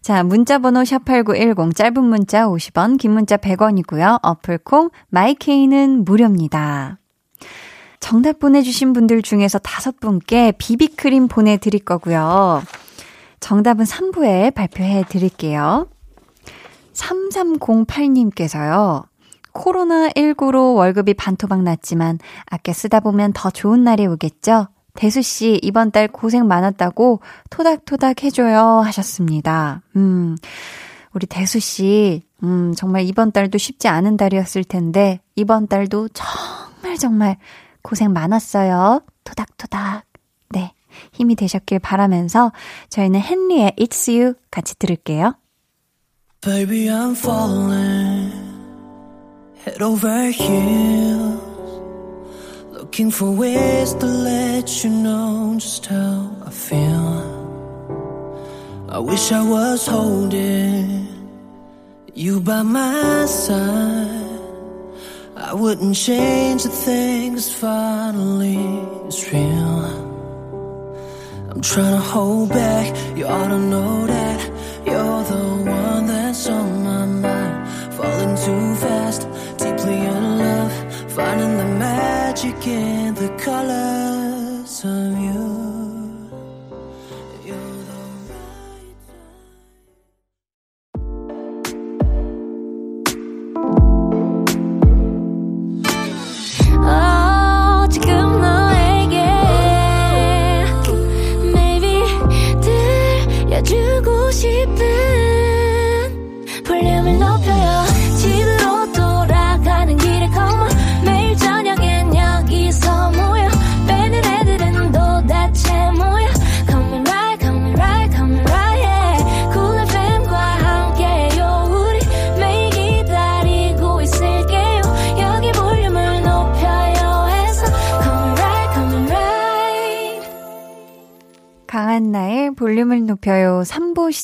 [0.00, 4.20] 자, 문자 번호 샵8910, 짧은 문자 50원, 긴 문자 100원이고요.
[4.22, 6.98] 어플콩, 마이케이는 무료입니다.
[8.00, 12.62] 정답 보내주신 분들 중에서 다섯 분께 비비크림 보내드릴 거고요.
[13.40, 15.88] 정답은 3부에 발표해 드릴게요.
[16.92, 19.04] 3308님께서요.
[19.52, 24.68] 코로나19로 월급이 반토막 났지만 아껴 쓰다 보면 더 좋은 날이 오겠죠?
[24.96, 29.82] 대수 씨, 이번 달 고생 많았다고 토닥토닥 해줘요 하셨습니다.
[29.94, 30.36] 음,
[31.12, 37.36] 우리 대수 씨, 음, 정말 이번 달도 쉽지 않은 달이었을 텐데, 이번 달도 정말 정말
[37.82, 39.02] 고생 많았어요.
[39.24, 40.04] 토닥토닥.
[40.50, 40.72] 네.
[41.12, 42.52] 힘이 되셨길 바라면서
[42.88, 45.34] 저희는 헨리의 It's You 같이 들을게요.
[46.40, 48.32] Baby, I'm falling
[49.66, 51.55] head over heels,
[52.86, 57.14] looking for ways to let you know just how I feel.
[58.88, 61.08] I wish I was holding
[62.14, 64.40] you by my side.
[65.36, 68.62] I wouldn't change a thing finally
[69.06, 69.82] it's real.
[71.50, 72.86] I'm trying to hold back.
[73.16, 74.38] You ought to know that
[82.46, 84.15] magic the colors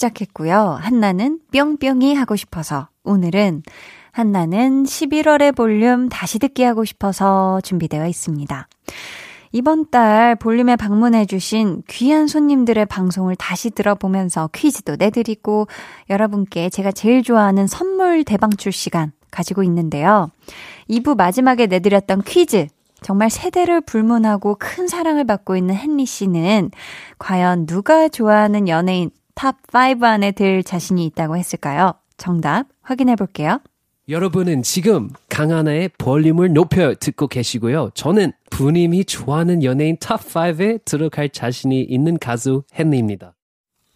[0.03, 0.79] 시작했고요.
[0.81, 3.63] 한나는 뿅뿅이 하고 싶어서 오늘은
[4.11, 8.69] 한나는 11월의 볼륨 다시 듣기 하고 싶어서 준비되어 있습니다.
[9.53, 15.67] 이번 달 볼륨에 방문해주신 귀한 손님들의 방송을 다시 들어보면서 퀴즈도 내드리고
[16.09, 20.31] 여러분께 제가 제일 좋아하는 선물 대방출 시간 가지고 있는데요.
[20.89, 22.67] 2부 마지막에 내드렸던 퀴즈.
[23.03, 26.71] 정말 세대를 불문하고 큰 사랑을 받고 있는 헨리 씨는
[27.19, 31.95] 과연 누가 좋아하는 연예인 top 5 안에 들 자신이 있다고 했을까요?
[32.17, 33.61] 정답 확인해 볼게요.
[34.09, 37.91] 여러분은 지금 강한나의 볼륨을 높여 듣고 계시고요.
[37.95, 43.35] 저는 부모님이 좋아하는 연예인 top5에 들어갈 자신이 있는 가수 헨리입니다.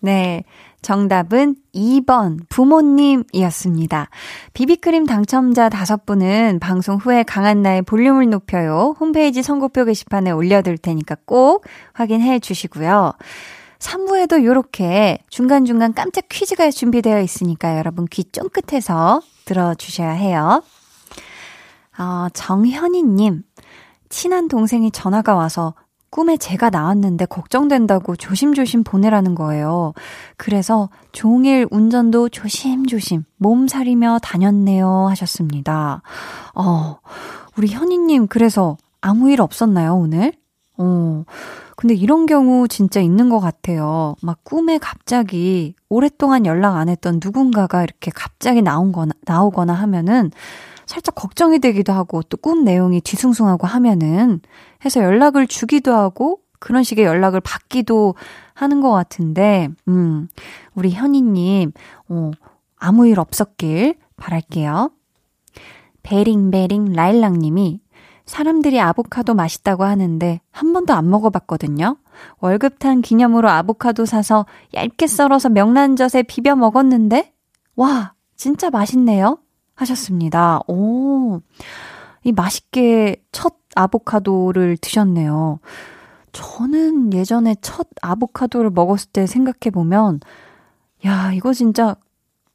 [0.00, 0.44] 네.
[0.82, 4.08] 정답은 2번 부모님이었습니다.
[4.54, 8.94] 비비크림 당첨자 5분은 방송 후에 강한나의 볼륨을 높여요.
[9.00, 13.14] 홈페이지 선곡표 게시판에 올려둘 테니까 꼭 확인해 주시고요.
[13.78, 20.62] 3부에도 이렇게 중간중간 깜짝 퀴즈가 준비되어 있으니까 여러분 귀 쫑긋해서 들어주셔야 해요.
[21.98, 23.42] 어, 정현희님,
[24.08, 25.74] 친한 동생이 전화가 와서
[26.10, 29.92] 꿈에 제가 나왔는데 걱정된다고 조심조심 보내라는 거예요.
[30.36, 36.02] 그래서 종일 운전도 조심조심 몸살이며 다녔네요 하셨습니다.
[36.54, 36.98] 어,
[37.56, 40.32] 우리 현희님 그래서 아무 일 없었나요, 오늘?
[40.78, 41.24] 어,
[41.76, 44.16] 근데 이런 경우 진짜 있는 것 같아요.
[44.22, 50.30] 막 꿈에 갑자기 오랫동안 연락 안 했던 누군가가 이렇게 갑자기 나온 거나, 나오거나 하면은
[50.86, 54.40] 살짝 걱정이 되기도 하고 또 꿈 내용이 뒤숭숭하고 하면은
[54.84, 58.14] 해서 연락을 주기도 하고 그런 식의 연락을 받기도
[58.54, 60.28] 하는 것 같은데, 음,
[60.74, 61.72] 우리 현희님,
[62.08, 62.30] 어,
[62.78, 64.90] 아무 일 없었길 바랄게요.
[66.02, 67.80] 베링베링 라일락님이
[68.26, 71.96] 사람들이 아보카도 맛있다고 하는데 한 번도 안 먹어봤거든요.
[72.40, 77.32] 월급 탄 기념으로 아보카도 사서 얇게 썰어서 명란젓에 비벼 먹었는데,
[77.76, 79.38] 와, 진짜 맛있네요.
[79.74, 80.60] 하셨습니다.
[80.66, 81.40] 오,
[82.24, 85.60] 이 맛있게 첫 아보카도를 드셨네요.
[86.32, 90.20] 저는 예전에 첫 아보카도를 먹었을 때 생각해보면,
[91.06, 91.94] 야, 이거 진짜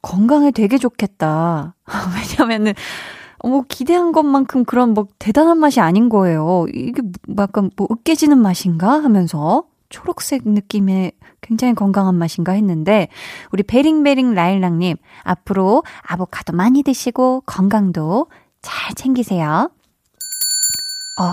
[0.02, 1.76] 건강에 되게 좋겠다.
[2.38, 2.74] 왜냐면은,
[3.44, 6.66] 뭐 기대한 것만큼 그런 뭐 대단한 맛이 아닌 거예요.
[6.72, 7.02] 이게
[7.38, 13.08] 약간 뭐 으깨지는 맛인가 하면서 초록색 느낌의 굉장히 건강한 맛인가 했는데
[13.52, 18.28] 우리 베링베링 라일락님 앞으로 아보카도 많이 드시고 건강도
[18.62, 19.70] 잘 챙기세요.
[21.20, 21.24] 어,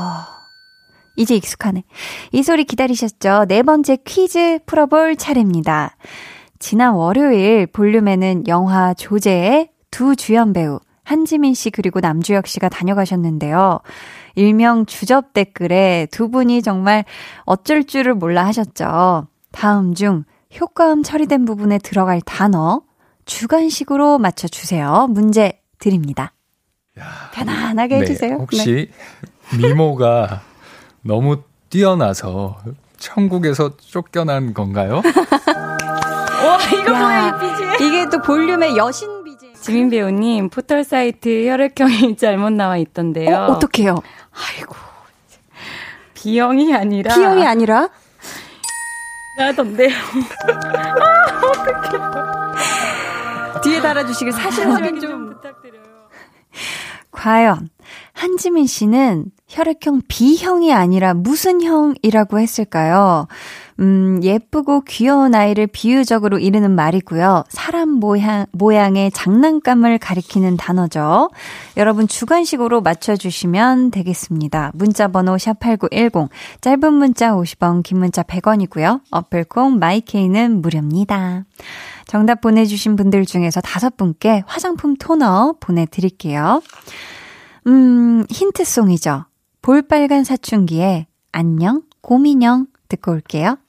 [1.15, 1.83] 이제 익숙하네.
[2.33, 3.45] 이 소리 기다리셨죠?
[3.47, 5.95] 네 번째 퀴즈 풀어볼 차례입니다.
[6.59, 10.79] 지난 월요일 볼륨에는 영화 조제의 두 주연 배우
[11.09, 13.79] 한지민 씨 그리고 남주혁 씨가 다녀가셨는데요.
[14.35, 17.03] 일명 주접 댓글에 두 분이 정말
[17.45, 19.25] 어쩔 줄을 몰라 하셨죠.
[19.51, 20.23] 다음 중
[20.59, 22.83] 효과음 처리된 부분에 들어갈 단어
[23.25, 25.07] 주관식으로 맞춰 주세요.
[25.09, 26.33] 문제 드립니다.
[27.33, 28.35] 편안하게 네, 해주세요.
[28.35, 28.91] 혹시
[29.57, 30.41] 미모가
[31.01, 31.41] 너무
[31.71, 32.59] 뛰어나서
[32.97, 35.01] 천국에서 쫓겨난 건가요?
[36.45, 37.73] 와 이거 뭐야 이 BGM.
[37.81, 39.18] 이게 또 볼륨의 여신.
[39.61, 43.35] 지민 배우님 포털 사이트 혈액형이 잘못 나와 있던데요.
[43.35, 43.95] 어, 어떡해요?
[44.31, 44.75] 아이고
[46.13, 47.89] B형이 아니라 B형이 아니라?
[49.37, 49.89] 나던데요.
[53.63, 55.29] 뒤에 달아 주시길 사실 확인 좀.
[55.33, 55.83] 부탁드려요.
[57.11, 57.69] 과연
[58.13, 63.27] 한지민 씨는 혈액형 B형이 아니라 무슨 형이라고 했을까요?
[63.79, 67.45] 음, 예쁘고 귀여운 아이를 비유적으로 이르는 말이고요.
[67.49, 71.29] 사람 모양, 모양의 장난감을 가리키는 단어죠.
[71.77, 74.71] 여러분 주관식으로 맞춰주시면 되겠습니다.
[74.75, 76.29] 문자번호 샵8910,
[76.61, 79.01] 짧은 문자 50원, 긴 문자 100원이고요.
[79.09, 81.45] 어플콩 마이케이는 무료입니다.
[82.05, 86.61] 정답 보내주신 분들 중에서 다섯 분께 화장품 토너 보내드릴게요.
[87.67, 89.28] 음, 힌트송이죠.
[89.69, 93.59] 볼빨간 사춘기에 안녕, 고민형 듣고 올게요.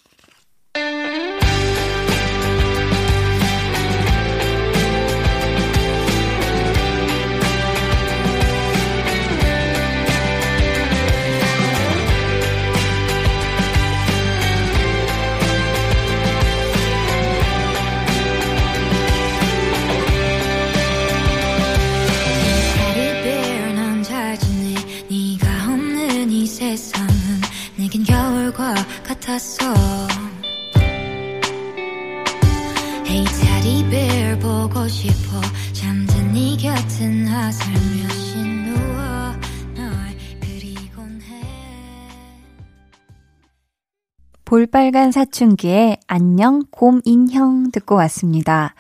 [44.51, 48.75] 볼빨간 사춘기에 안녕 곰인형 듣고 왔습니다.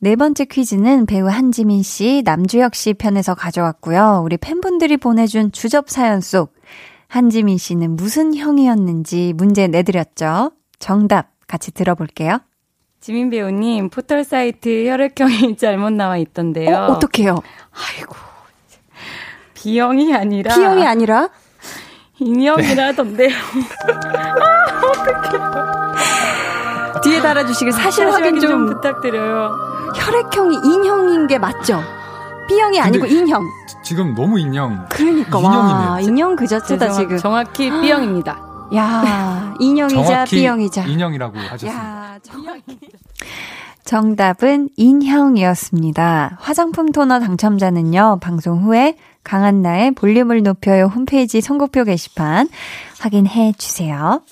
[0.00, 4.20] 네 번째 퀴즈는 배우 한지민 씨, 남주혁 씨 편에서 가져왔고요.
[4.22, 6.52] 우리 팬분들이 보내준 주접 사연 속
[7.06, 10.52] 한지민 씨는 무슨 형이었는지 문제 내드렸죠.
[10.78, 12.40] 정답 같이 들어볼게요.
[13.00, 16.76] 지민 배우님 포털 사이트 혈액형이 잘못 나와 있던데요.
[16.76, 17.34] 어, 어떡해요?
[17.72, 18.14] 아이고
[19.54, 21.30] B형이 아니라 B형이 아니라?
[22.20, 23.28] 인형이라던데요.
[27.02, 28.66] 뒤에 달아주시길 사실 확인 좀.
[28.66, 29.52] 부탁드려요.
[29.94, 31.80] 혈액형이 인형인 게 맞죠?
[32.48, 33.42] B형이 아니고 인형.
[33.82, 34.86] 지금 너무 인형.
[34.88, 35.90] 그러니까 인형이네요.
[35.90, 37.16] 와 인형 그 자체다 지금.
[37.18, 38.38] 정확히 B형입니다.
[38.74, 40.82] 야 인형이자 정확히 B형이자.
[40.84, 41.78] 인형이라고 하셨습니다.
[41.78, 42.78] 야, 정확히.
[43.84, 46.36] 정답은 인형이었습니다.
[46.40, 48.96] 화장품 토너 당첨자는요, 방송 후에
[49.28, 52.48] 강한나의 볼륨을 높여요 홈페이지 선곡표 게시판
[52.98, 54.22] 확인해 주세요.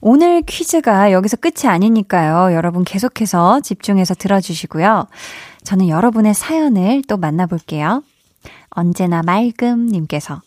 [0.00, 2.54] 오늘 퀴즈가 여기서 끝이 아니니까요.
[2.54, 5.06] 여러분 계속해서 집중해서 들어주시고요.
[5.64, 8.04] 저는 여러분의 사연을 또 만나볼게요.
[8.70, 10.40] 언제나 맑음님께서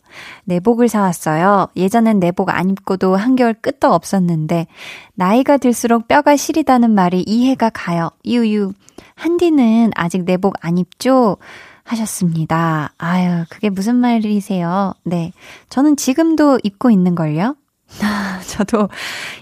[0.45, 1.67] 내복을 사왔어요.
[1.75, 4.67] 예전엔 내복 안 입고도 한겨울 끄떡 없었는데
[5.15, 8.09] 나이가 들수록 뼈가 시리다는 말이 이해가 가요.
[8.25, 8.71] 유유.
[9.15, 11.37] 한디는 아직 내복 안 입죠?
[11.85, 12.93] 하셨습니다.
[12.97, 14.93] 아유, 그게 무슨 말이세요?
[15.03, 15.31] 네.
[15.69, 17.55] 저는 지금도 입고 있는걸요?
[18.47, 18.89] 저도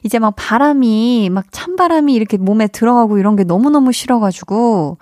[0.04, 4.98] 이제 막 바람이, 막 찬바람이 이렇게 몸에 들어가고 이런 게 너무너무 싫어가지고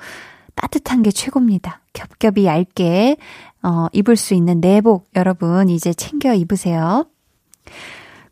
[0.56, 1.82] 따뜻한 게 최고입니다.
[1.94, 3.18] 겹겹이 얇게,
[3.64, 7.06] 어, 입을 수 있는 내복 여러분 이제 챙겨 입으세요.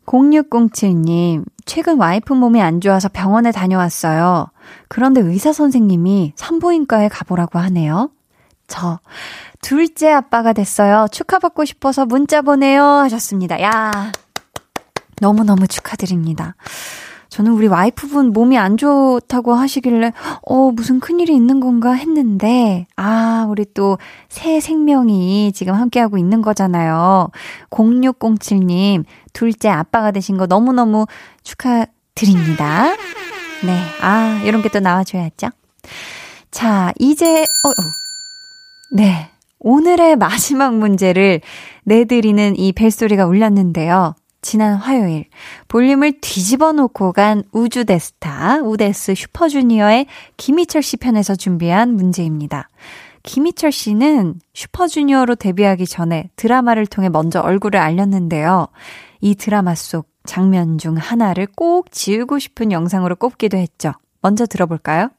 [0.06, 4.48] 0607님, 최근 와이프 몸이 안 좋아서 병원에 다녀왔어요.
[4.88, 8.10] 그런데 의사 선생님이 산부인과에 가보라고 하네요.
[8.70, 9.00] 저,
[9.60, 11.06] 둘째 아빠가 됐어요.
[11.12, 12.82] 축하받고 싶어서 문자 보내요.
[12.84, 13.60] 하셨습니다.
[13.60, 14.12] 야
[15.20, 16.54] 너무너무 축하드립니다.
[17.28, 20.12] 저는 우리 와이프분 몸이 안 좋다고 하시길래,
[20.42, 23.98] 어, 무슨 큰일이 있는 건가 했는데, 아, 우리 또
[24.28, 27.28] 새 생명이 지금 함께하고 있는 거잖아요.
[27.70, 31.06] 0607님, 둘째 아빠가 되신 거 너무너무
[31.44, 32.96] 축하드립니다.
[33.64, 35.50] 네, 아, 이런 게 또 나와줘야죠.
[36.50, 37.72] 자, 이제, 어, 어.
[38.90, 39.30] 네.
[39.58, 41.40] 오늘의 마지막 문제를
[41.84, 44.14] 내드리는 이 벨소리가 울렸는데요.
[44.42, 45.26] 지난 화요일
[45.68, 50.06] 볼륨을 뒤집어 놓고 간 우주 대스타 우데스 슈퍼주니어의
[50.38, 52.70] 김희철 씨 편에서 준비한 문제입니다.
[53.22, 58.68] 김희철 씨는 슈퍼주니어로 데뷔하기 전에 드라마를 통해 먼저 얼굴을 알렸는데요.
[59.20, 63.92] 이 드라마 속 장면 중 하나를 꼭 지우고 싶은 영상으로 꼽기도 했죠.
[64.22, 65.10] 먼저 들어볼까요?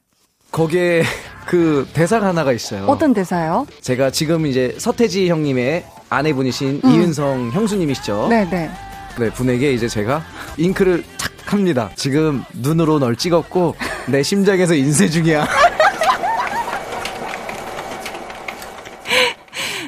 [0.50, 1.04] 거기에
[1.46, 2.84] 그 대사가 하나가 있어요.
[2.86, 3.66] 어떤 대사요?
[3.80, 6.90] 제가 지금 이제 서태지 형님의 아내분이신 음.
[6.90, 8.28] 이은성 형수님이시죠.
[8.28, 8.70] 네네.
[9.18, 10.22] 네, 분에게 이제 제가
[10.56, 11.90] 잉크를 착 합니다.
[11.96, 13.74] 지금 눈으로 널 찍었고
[14.08, 15.46] 내 심장에서 인쇄 중이야.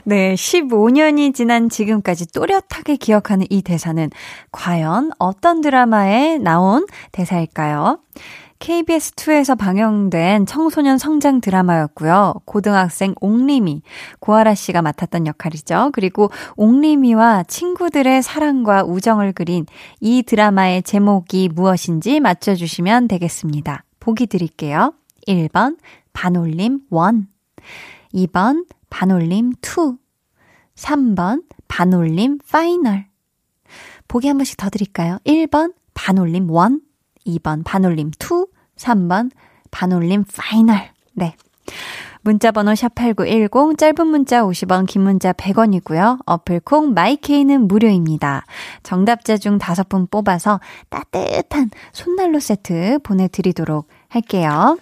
[0.07, 4.11] 네, 15년이 지난 지금까지 또렷하게 기억하는 이 대사는
[4.53, 7.99] 과연 어떤 드라마에 나온 대사일까요?
[8.59, 12.35] KBS2에서 방영된 청소년 성장 드라마였고요.
[12.45, 13.83] 고등학생 옥림이,
[14.21, 15.91] 고아라 씨가 맡았던 역할이죠.
[15.93, 19.67] 그리고 옥림이와 친구들의 사랑과 우정을 그린
[20.01, 23.85] 이 드라마의 제목이 무엇인지 맞춰주시면 되겠습니다.
[24.01, 24.95] 보기 드릴게요.
[25.27, 25.77] 1번,
[26.13, 28.27] 반올림 1.
[28.27, 29.97] 2번, 반올림 2.
[30.75, 33.07] 3번, 반올림 final.
[34.09, 35.19] 보기 한 번씩 더 드릴까요?
[35.25, 36.81] 1번, 반올림 1.
[37.27, 38.47] 2번, 반올림 2.
[38.77, 39.31] 3번,
[39.71, 40.91] 반올림 final.
[41.13, 41.35] 네.
[42.23, 46.21] 문자 번호 샵8910, 짧은 문자 50원, 긴 문자 100원이고요.
[46.25, 48.47] 어플 콩 마이케이는 무료입니다.
[48.83, 50.59] 정답자 중 5분 뽑아서
[50.89, 54.79] 따뜻한 손난로 세트 보내 드리도록 할게요.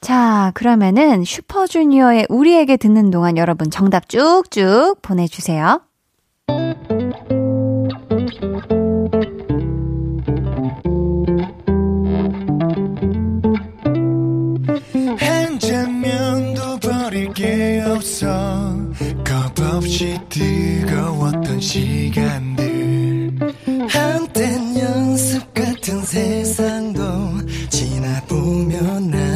[0.00, 5.80] 자, 그러면은 슈퍼주니어의 우리에게 듣는 동안 여러분 정답 쭉쭉 보내 주세요.
[18.00, 18.74] 없어.
[19.24, 23.30] 겁없이 뜨거웠던 시간들.
[23.88, 27.02] 한땐 연습 같은 세상도
[27.68, 29.29] 지나보면 아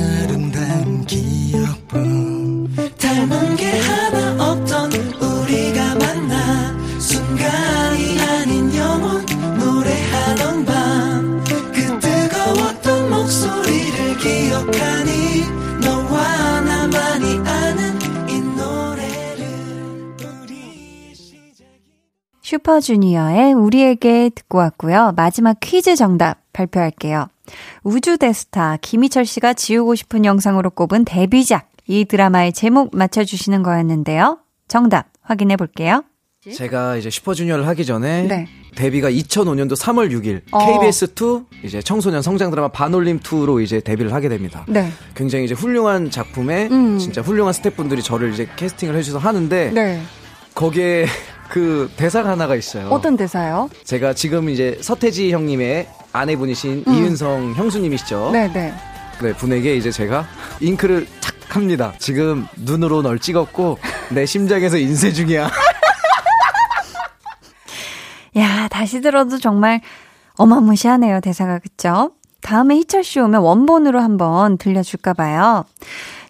[22.54, 25.12] 슈퍼주니어의 우리에게 듣고 왔고요.
[25.16, 27.26] 마지막 퀴즈 정답 발표할게요.
[27.82, 31.68] 우주대스타 김희철 씨가 지우고 싶은 영상으로 꼽은 데뷔작.
[31.86, 34.38] 이 드라마의 제목 맞춰주시는 거였는데요.
[34.68, 36.04] 정답 확인해 볼게요.
[36.52, 38.46] 제가 이제 슈퍼주니어를 하기 전에 네.
[38.76, 40.58] 데뷔가 2005년도 3월 6일 어.
[40.58, 44.64] KBS2 이제 청소년 성장 드라마 반올림 2로 이제 데뷔를 하게 됩니다.
[44.68, 44.90] 네.
[45.14, 46.98] 굉장히 이제 훌륭한 작품에 음.
[46.98, 50.02] 진짜 훌륭한 스태프분들이 저를 이제 캐스팅을 해주셔서 하는데 네.
[50.54, 51.06] 거기에
[51.48, 52.88] 그 대사가 하나가 있어요.
[52.88, 53.68] 어떤 대사요?
[53.84, 56.94] 제가 지금 이제 서태지 형님의 아내분이신 음.
[56.94, 58.30] 이은성 형수님이시죠.
[58.32, 58.74] 네네.
[59.22, 60.26] 네, 분에게 이제 제가
[60.60, 61.92] 잉크를 착 합니다.
[61.98, 63.78] 지금 눈으로 널 찍었고
[64.10, 65.50] 내 심장에서 인쇄 중이야.
[68.36, 69.80] 야, 다시 들어도 정말
[70.36, 71.60] 어마무시하네요, 대사가.
[71.60, 72.10] 그쵸?
[72.40, 75.64] 다음에 희철 씨 오면 원본으로 한번 들려줄까 봐요.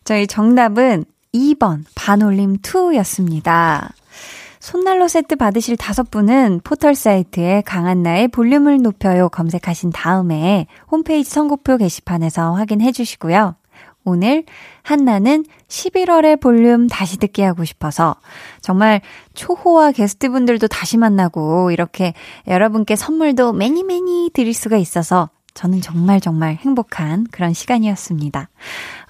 [0.05, 3.89] 저희 정답은 2번 반올림 2였습니다.
[4.65, 12.55] 손난로 세트 받으실 다섯 분은 포털 사이트에 강한나의 볼륨을 높여요 검색하신 다음에 홈페이지 선곡표 게시판에서
[12.55, 13.57] 확인해 주시고요.
[14.05, 14.45] 오늘
[14.83, 18.17] 한나는 11월의 볼륨 다시 듣기 하고 싶어서
[18.63, 19.03] 정말
[19.35, 22.15] 초호화 게스트분들도 다시 만나고 이렇게
[22.47, 28.49] 여러분께 선물도 매니 매니 드릴 수가 있어서 저는 정말 정말 행복한 그런 시간이었습니다.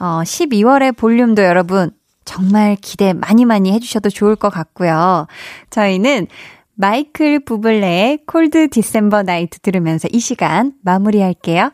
[0.01, 1.93] 어, 12월의 볼륨도 여러분
[2.25, 5.27] 정말 기대 많이 많이 해주셔도 좋을 것 같고요.
[5.71, 6.27] 저희는
[6.75, 11.71] 마이클 부블레의 콜드 디셈버 나이트 들으면서 이 시간 마무리할게요.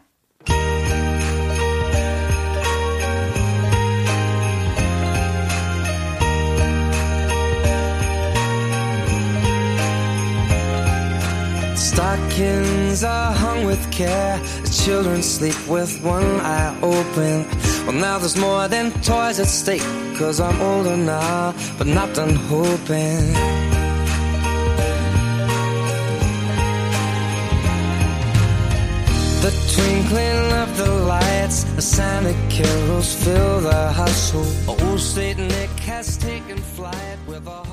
[11.92, 14.38] Stockings are hung with care.
[14.62, 17.44] The children sleep with one eye open.
[17.84, 19.82] Well, now there's more than toys at stake.
[20.16, 23.22] Cause I'm older now, but not done hoping.
[29.44, 34.54] The twinkling of the lights, the Santa carols fill the household.
[34.68, 37.69] Old Saint Nick has taken flight with a.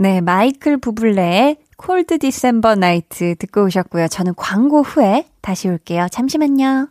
[0.00, 4.06] 네, 마이클 부블레의 콜드 디셈버 나이트 듣고 오셨고요.
[4.06, 6.06] 저는 광고 후에 다시 올게요.
[6.12, 6.86] 잠시만요.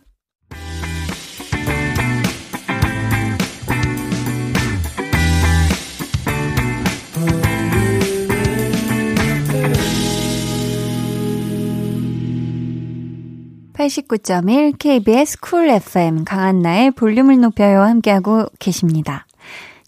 [13.72, 19.26] (89.1) KBS 쿨 FM 강한나의 볼륨을 높여요 함께하고 계십니다.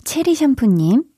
[0.04, 1.09] 체리 샴푸님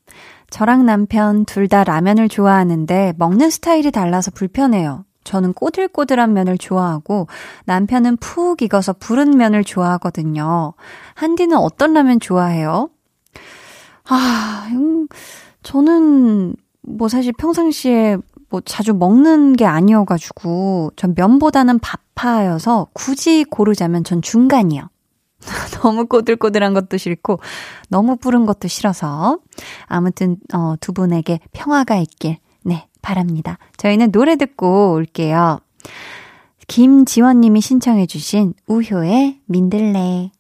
[0.53, 5.05] 저랑 남편 둘 다 라면을 좋아하는데 먹는 스타일이 달라서 불편해요.
[5.25, 7.27] 저는 꼬들꼬들한 면을 좋아하고
[7.65, 10.75] 남편은 푹 익어서 부른 면을 좋아하거든요.
[11.15, 12.91] 한디는 어떤 라면 좋아해요?
[14.05, 15.09] 아, 음,
[15.63, 18.19] 저는 뭐 사실 평상시에
[18.51, 24.83] 뭐 자주 먹는 게 아니어가지고 전 면보다는 밥파여서 굳이 고르자면 전 중간이요.
[25.83, 27.41] 너무 꼬들꼬들한 것도 싫고
[27.89, 29.39] 너무 뿌른 것도 싫어서
[29.87, 33.59] 아무튼 어, 두 분에게 평화가 있길 네 바랍니다.
[33.77, 35.59] 저희는 노래 듣고 올게요.
[36.69, 40.31] 김지원님이 신청해주신 우효의 민들레.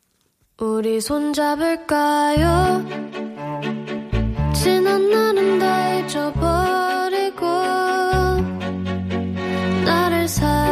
[0.60, 2.84] 우리 손잡을까요?
[4.54, 7.46] 지난 날은 다 잊어버리고
[9.84, 10.71] 나를 사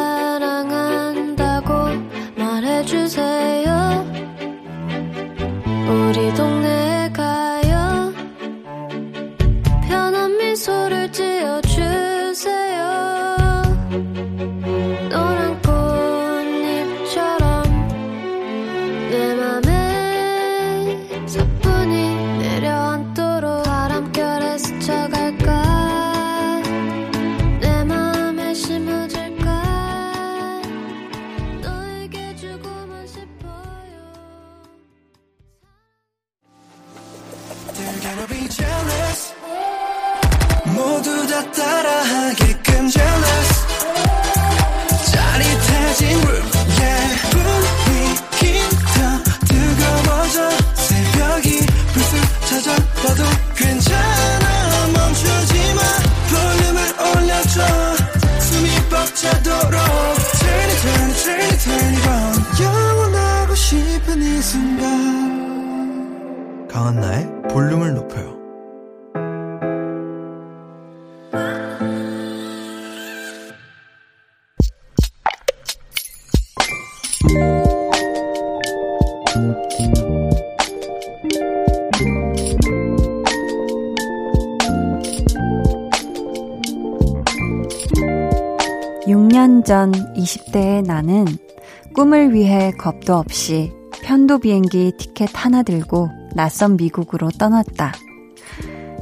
[92.72, 97.92] 겁도 없이 편도 비행기 티켓 하나 들고 낯선 미국으로 떠났다.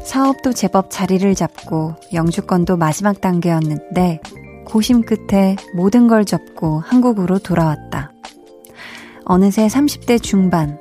[0.05, 4.21] 사업도 제법 자리를 잡고 영주권도 마지막 단계였는데
[4.65, 8.13] 고심 끝에 모든 걸 접고 한국으로 돌아왔다.
[9.25, 10.79] 어느새 30대 중반.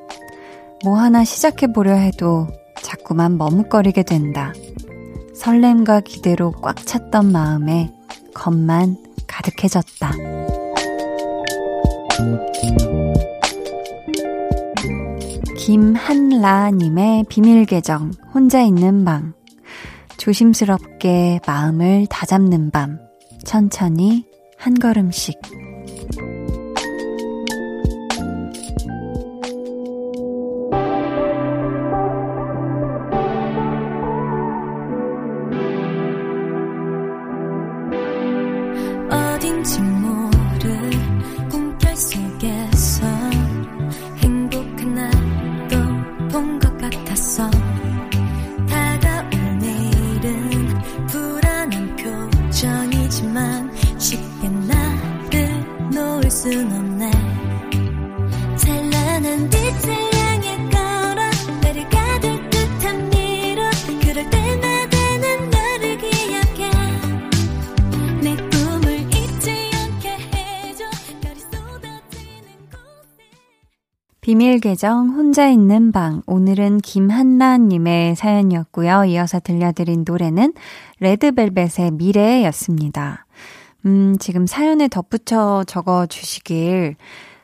[0.83, 2.47] 뭐 하나 시작해보려 해도
[2.81, 4.53] 자꾸만 머뭇거리게 된다.
[5.35, 7.93] 설렘과 기대로 꽉 찼던 마음에
[8.33, 10.56] 겁만 가득해졌다.
[15.57, 19.33] 김한라님의 비밀계정, 혼자 있는 방.
[20.17, 22.99] 조심스럽게 마음을 다잡는 밤.
[23.43, 24.25] 천천히
[24.57, 25.66] 한 걸음씩.
[74.59, 76.21] 계정 혼자 있는 방.
[76.25, 79.05] 오늘은 김한나님의 사연이었고요.
[79.05, 80.53] 이어서 들려드린 노래는
[80.99, 83.25] 레드벨벳의 미래였습니다.
[83.85, 86.95] 음, 지금 사연에 덧붙여 적어 주시길.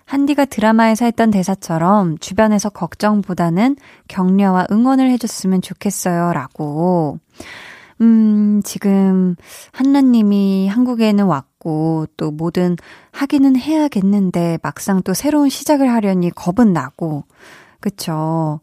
[0.06, 6.34] 한디가 드라마에서 했던 대사처럼 주변에서 걱정보다는 격려와 응원을 해줬으면 좋겠어요.
[6.34, 7.20] 라고.
[8.02, 9.36] 음, 지금
[9.72, 11.53] 한나님이 한국에는 왔고
[12.18, 12.78] 또 뭐든
[13.12, 17.24] 하기는 해야겠는데 막상 또 새로운 시작을 하려니 겁은 나고
[17.80, 18.60] 그쵸.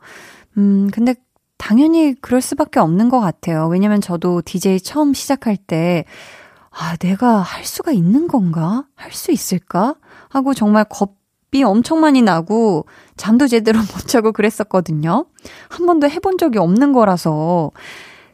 [0.57, 1.15] 음, 근데
[1.59, 3.69] 당연히 그럴 수밖에 없는 것 같아요.
[3.69, 6.05] 왜냐면 저도 DJ 처음 시작할 때
[6.71, 8.85] 아, 내가 할 수가 있는 건가?
[8.95, 9.97] 할 수 있을까?
[10.29, 12.87] 하고 정말 겁이 엄청 많이 나고
[13.17, 15.27] 잠도 제대로 못 자고 그랬었거든요.
[15.69, 17.73] 한 번도 해본 적이 없는 거라서.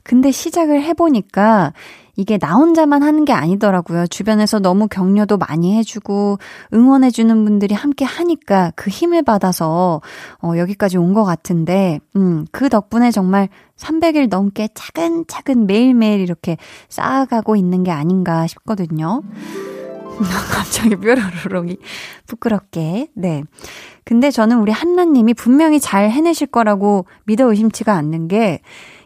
[0.05, 1.73] 근데 시작을 해보니까
[2.17, 4.07] 이게 나 혼자만 하는 게 아니더라고요.
[4.07, 6.39] 주변에서 너무 격려도 많이 해주고
[6.73, 10.01] 응원해주는 분들이 함께 하니까 그 힘을 받아서
[10.43, 16.57] 어, 여기까지 온 것 같은데, 음, 그 덕분에 정말 300일 넘게 차근차근 매일매일 이렇게
[16.89, 19.23] 쌓아가고 있는 게 아닌가 싶거든요.
[20.53, 21.79] 갑자기 뾰로로록이
[22.27, 23.09] 부끄럽게.
[23.15, 23.45] 네.
[24.05, 28.61] 근데 저는 우리 한나님이 분명히 잘 해내실 거라고 믿어 의심치가 않는 게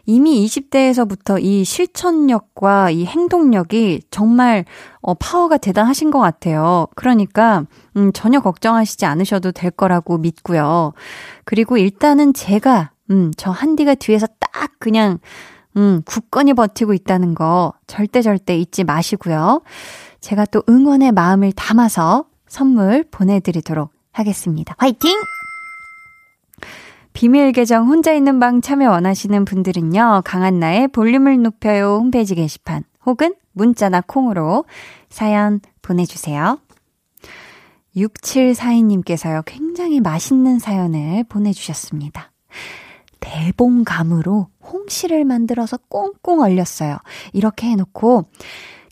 [0.05, 4.65] 이미 20대에서부터 이 실천력과 이 행동력이 정말
[5.01, 6.87] 어, 파워가 대단하신 것 같아요.
[6.95, 7.65] 그러니까
[7.97, 10.93] 음, 전혀 걱정하시지 않으셔도 될 거라고 믿고요.
[11.45, 15.19] 그리고 일단은 제가 음, 저 한디가 뒤에서 딱 그냥
[15.77, 19.61] 음, 굳건히 버티고 있다는 거 절대 절대 잊지 마시고요.
[20.19, 24.75] 제가 또 응원의 마음을 담아서 선물 보내드리도록 하겠습니다.
[24.77, 25.15] 화이팅!
[27.13, 34.01] 비밀 계정 혼자 있는 방 참여 원하시는 분들은요, 강한나의 볼륨을 높여요 홈페이지 게시판 혹은 문자나
[34.01, 34.65] 콩으로
[35.09, 36.59] 사연 보내주세요.
[37.95, 42.31] 6742님께서요, 굉장히 맛있는 사연을 보내주셨습니다.
[43.19, 46.97] 대봉감으로 홍시를 만들어서 꽁꽁 얼렸어요.
[47.33, 48.25] 이렇게 해놓고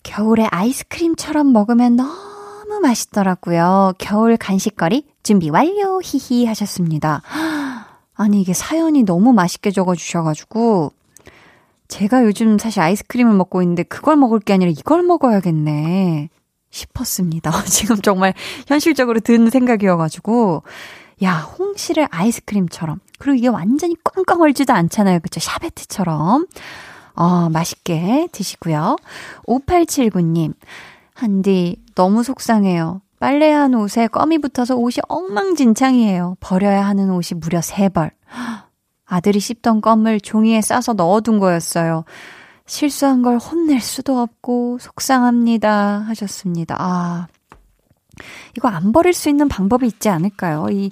[0.03, 3.93] 겨울에 아이스크림처럼 먹으면 너무 맛있더라고요.
[3.97, 7.21] 겨울 간식거리 준비 완료 히히 하셨습니다.
[8.19, 10.91] 아니 이게 사연이 너무 맛있게 적어주셔가지고
[11.87, 16.27] 제가 요즘 사실 아이스크림을 먹고 있는데 그걸 먹을 게 아니라 이걸 먹어야겠네
[16.69, 17.63] 싶었습니다.
[17.63, 18.33] 지금 정말
[18.67, 20.63] 현실적으로 든 생각이어가지고
[21.23, 25.21] 야 홍시를 아이스크림처럼 그리고 이게 완전히 꽝꽝 얼지도 않잖아요.
[25.21, 25.39] 그쵸?
[25.39, 26.45] 샤베트처럼.
[27.15, 28.97] 어, 맛있게 드시고요.
[29.47, 30.53] 5879님,
[31.13, 33.01] 한디, 너무 속상해요.
[33.19, 36.37] 빨래한 옷에 껌이 붙어서 옷이 엉망진창이에요.
[36.39, 38.11] 버려야 하는 옷이 무려 3벌.
[39.05, 42.05] 아들이 씹던 껌을 종이에 싸서 넣어둔 거였어요.
[42.65, 46.05] 실수한 걸 혼낼 수도 없고 속상합니다.
[46.07, 46.75] 하셨습니다.
[46.77, 47.27] 아,
[48.55, 50.67] 이거 안 버릴 수 있는 방법이 있지 않을까요?
[50.69, 50.91] 이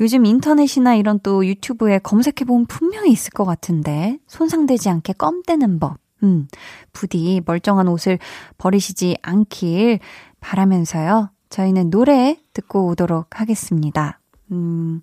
[0.00, 5.80] 요즘 인터넷이나 이런 또 유튜브에 검색해 보면 분명히 있을 것 같은데 손상되지 않게 껌 떼는
[5.80, 5.98] 법.
[6.22, 6.48] 음,
[6.92, 8.18] 부디 멀쩡한 옷을
[8.56, 9.98] 버리시지 않길
[10.40, 11.30] 바라면서요.
[11.48, 14.20] 저희는 노래 듣고 오도록 하겠습니다.
[14.52, 15.02] 음,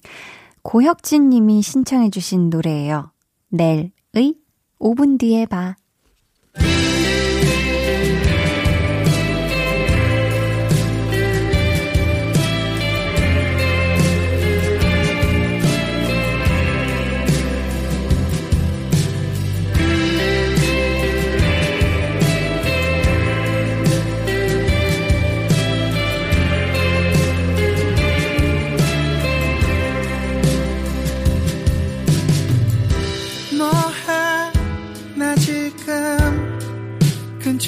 [0.61, 3.11] 고혁진 님이 신청해 주신 노래예요.
[3.49, 4.35] 넬의
[4.79, 5.75] 5분 뒤에 봐.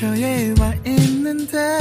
[0.05, 1.77] 근처에 와 있는데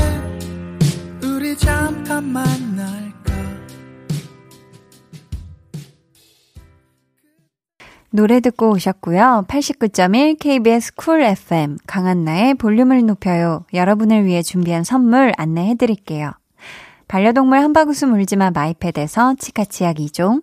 [1.22, 3.34] 우리 잠깐 만날까
[8.10, 9.44] 노래 듣고 오셨고요.
[9.46, 13.64] 89.1 KBS 쿨 FM 강한나의 볼륨을 높여요.
[13.74, 16.32] 여러분을 위해 준비한 선물 안내해 드릴게요.
[17.08, 20.42] 반려동물 한바구스 물지마 마이패드에서 치카치약 2종,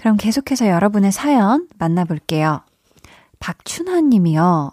[0.00, 2.62] 그럼 계속해서 여러분의 사연 만나볼게요.
[3.38, 4.70] 박춘하 님이요.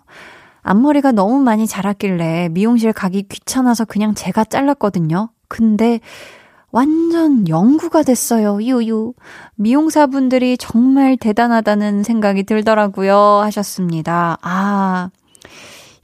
[0.61, 5.27] 앞머리가 너무 많이 자랐길래 미용실 가기 귀찮아서 그냥 제가 잘랐거든요.
[5.49, 5.99] 근데
[6.71, 8.61] 완전 영구가 됐어요.
[8.61, 9.15] 유유.
[9.55, 13.17] 미용사분들이 정말 대단하다는 생각이 들더라고요.
[13.17, 14.37] 하셨습니다.
[14.41, 15.09] 아,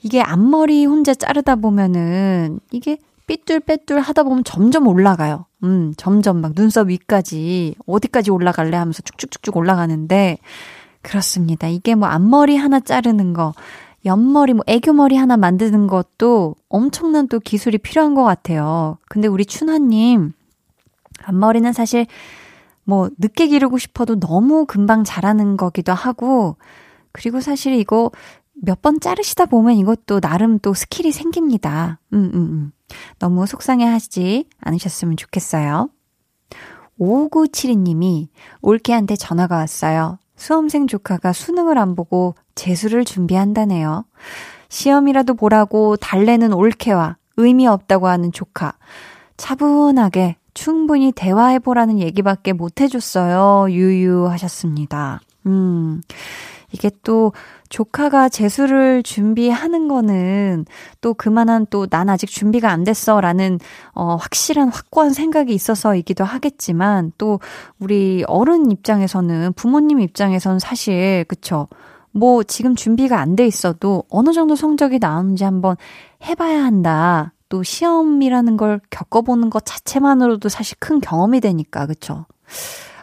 [0.01, 2.97] 이게 앞머리 혼자 자르다 보면은 이게
[3.34, 5.46] 삐뚤빼뚤 하다 보면 점점 올라가요.
[5.64, 10.38] 음, 점점 막 눈썹 위까지 어디까지 올라갈래 하면서 쭉쭉쭉쭉 올라가는데
[11.02, 11.68] 그렇습니다.
[11.68, 13.54] 이게 뭐 앞머리 하나 자르는 거,
[14.06, 18.98] 옆머리 뭐 애교머리 하나 만드는 것도 엄청난 또 기술이 필요한 것 같아요.
[19.10, 20.34] 근데 우리 춘하님
[21.26, 22.06] 앞머리는 사실
[22.84, 26.58] 뭐 늦게 기르고 싶어도 너무 금방 자라는 거기도 하고
[27.12, 28.12] 그리고 사실 이거
[28.56, 32.00] 몇 번 자르시다 보면 이것도 나름 또 skill이 생깁니다.
[32.14, 32.72] 음, 음, 음.
[33.20, 35.89] 너무 속상해 하지 않으셨으면 좋겠어요.
[37.00, 38.28] 5972님이
[38.62, 40.20] 올케한테 전화가 왔어요.
[40.36, 44.06] 수험생 조카가 수능을 안 보고 재수를 준비한다네요.
[44.70, 48.74] 시험이라도 보라고 달래는 올케와 의미 없다고 하는 조카.
[49.38, 53.72] 차분하게 충분히 대화해보라는 얘기밖에 못 해줬어요.
[53.72, 55.22] 유유 하셨습니다.
[55.46, 56.02] 음.
[56.74, 57.32] 이게 또
[57.69, 60.65] 조카가 재수를 준비하는 거는
[61.01, 63.59] 또 그만한 또 난 아직 준비가 안 됐어 라는
[63.93, 67.39] 어, 확실한 확고한 생각이 있어서이기도 하겠지만 또
[67.80, 71.67] 우리 어른 입장에서는 부모님 입장에서는 사실 그쵸.
[72.11, 75.76] 뭐 지금 준비가 안 돼 있어도 어느 정도 성적이 나오는지 한번
[76.28, 77.34] 해봐야 한다.
[77.49, 82.26] 또 시험이라는 걸 겪어보는 것 자체만으로도 사실 큰 경험이 되니까, 그쵸?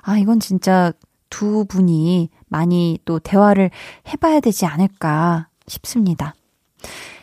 [0.02, 0.92] 아, 이건 진짜
[1.40, 3.70] 두 분이 많이 또 대화를
[4.12, 6.34] 해봐야 되지 않을까 싶습니다.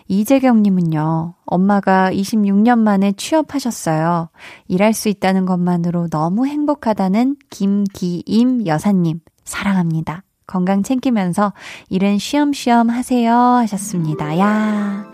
[0.07, 4.29] 이재경님은요, 엄마가 26년 만에 취업하셨어요.
[4.69, 10.23] 일할 수 있다는 것만으로 너무 행복하다는 김기임 여사님, 사랑합니다.
[10.47, 11.53] 건강 챙기면서
[11.89, 14.39] 일은 쉬엄쉬엄 하세요 하셨습니다.
[14.39, 15.05] 야.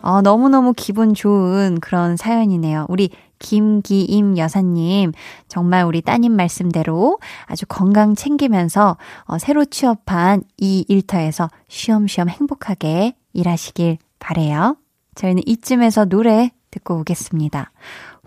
[0.00, 2.86] 어, 너무너무 기분 좋은 그런 사연이네요.
[2.88, 3.10] 우리
[3.42, 5.12] 김기임 여사님,
[5.48, 13.98] 정말 우리 따님 말씀대로 아주 건강 챙기면서 어, 새로 취업한 이 일터에서 쉬엄쉬엄 행복하게 일하시길
[14.20, 14.76] 바래요.
[15.16, 17.72] 저희는 이쯤에서 노래 듣고 오겠습니다.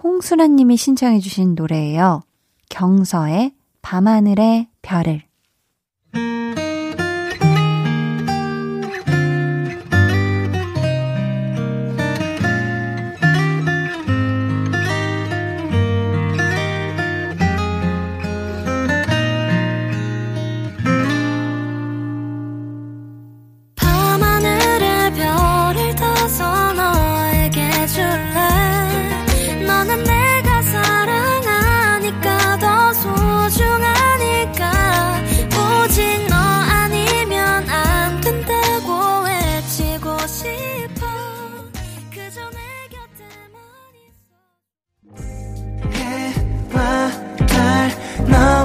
[0.03, 2.21] 홍수라 님이 신청해 주신 노래예요.
[2.69, 5.23] 경서의 밤하늘의 별을.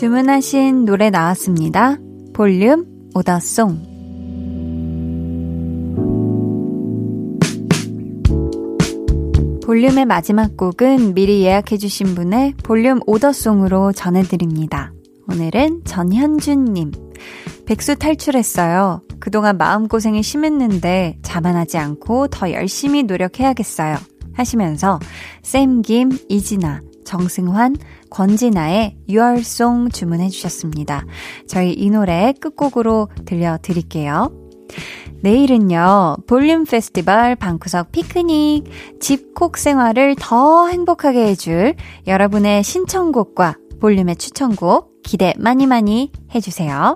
[0.00, 1.98] 주문하신 노래 나왔습니다.
[2.32, 3.82] 볼륨 오더송.
[9.62, 14.94] 볼륨의 마지막 곡은 미리 예약해주신 분의 볼륨 오더송으로 전해드립니다.
[15.28, 16.92] 오늘은 전현준님.
[17.66, 19.02] 백수 탈출했어요.
[19.18, 23.96] 그동안 마음고생이 심했는데 자만하지 않고 더 열심히 노력해야겠어요.
[24.32, 24.98] 하시면서
[25.42, 26.80] 쌤김, 이진아,
[27.10, 27.74] 정승환,
[28.08, 31.04] 권진아의 유월송 주문해 주셨습니다.
[31.48, 34.30] 저희 이 노래 끝곡으로 들려드릴게요.
[35.20, 38.64] 내일은요, 볼륨 페스티벌 방구석 피크닉,
[39.00, 41.74] 집콕 생활을 더 행복하게 해줄
[42.06, 46.94] 여러분의 신청곡과 볼륨의 추천곡 기대 많이 많이 해주세요.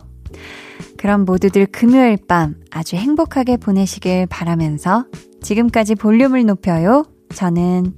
[0.96, 5.06] 그럼 모두들 금요일 밤 아주 행복하게 보내시길 바라면서
[5.42, 7.04] 지금까지 볼륨을 높여요.
[7.34, 7.94] 저는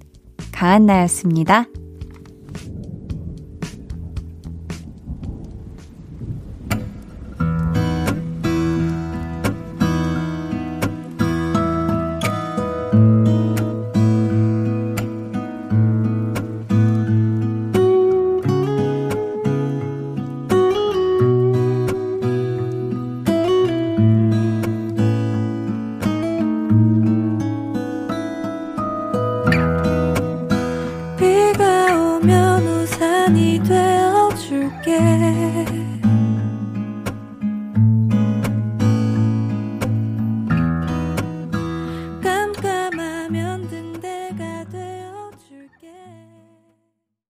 [0.52, 1.66] 강한나였습니다.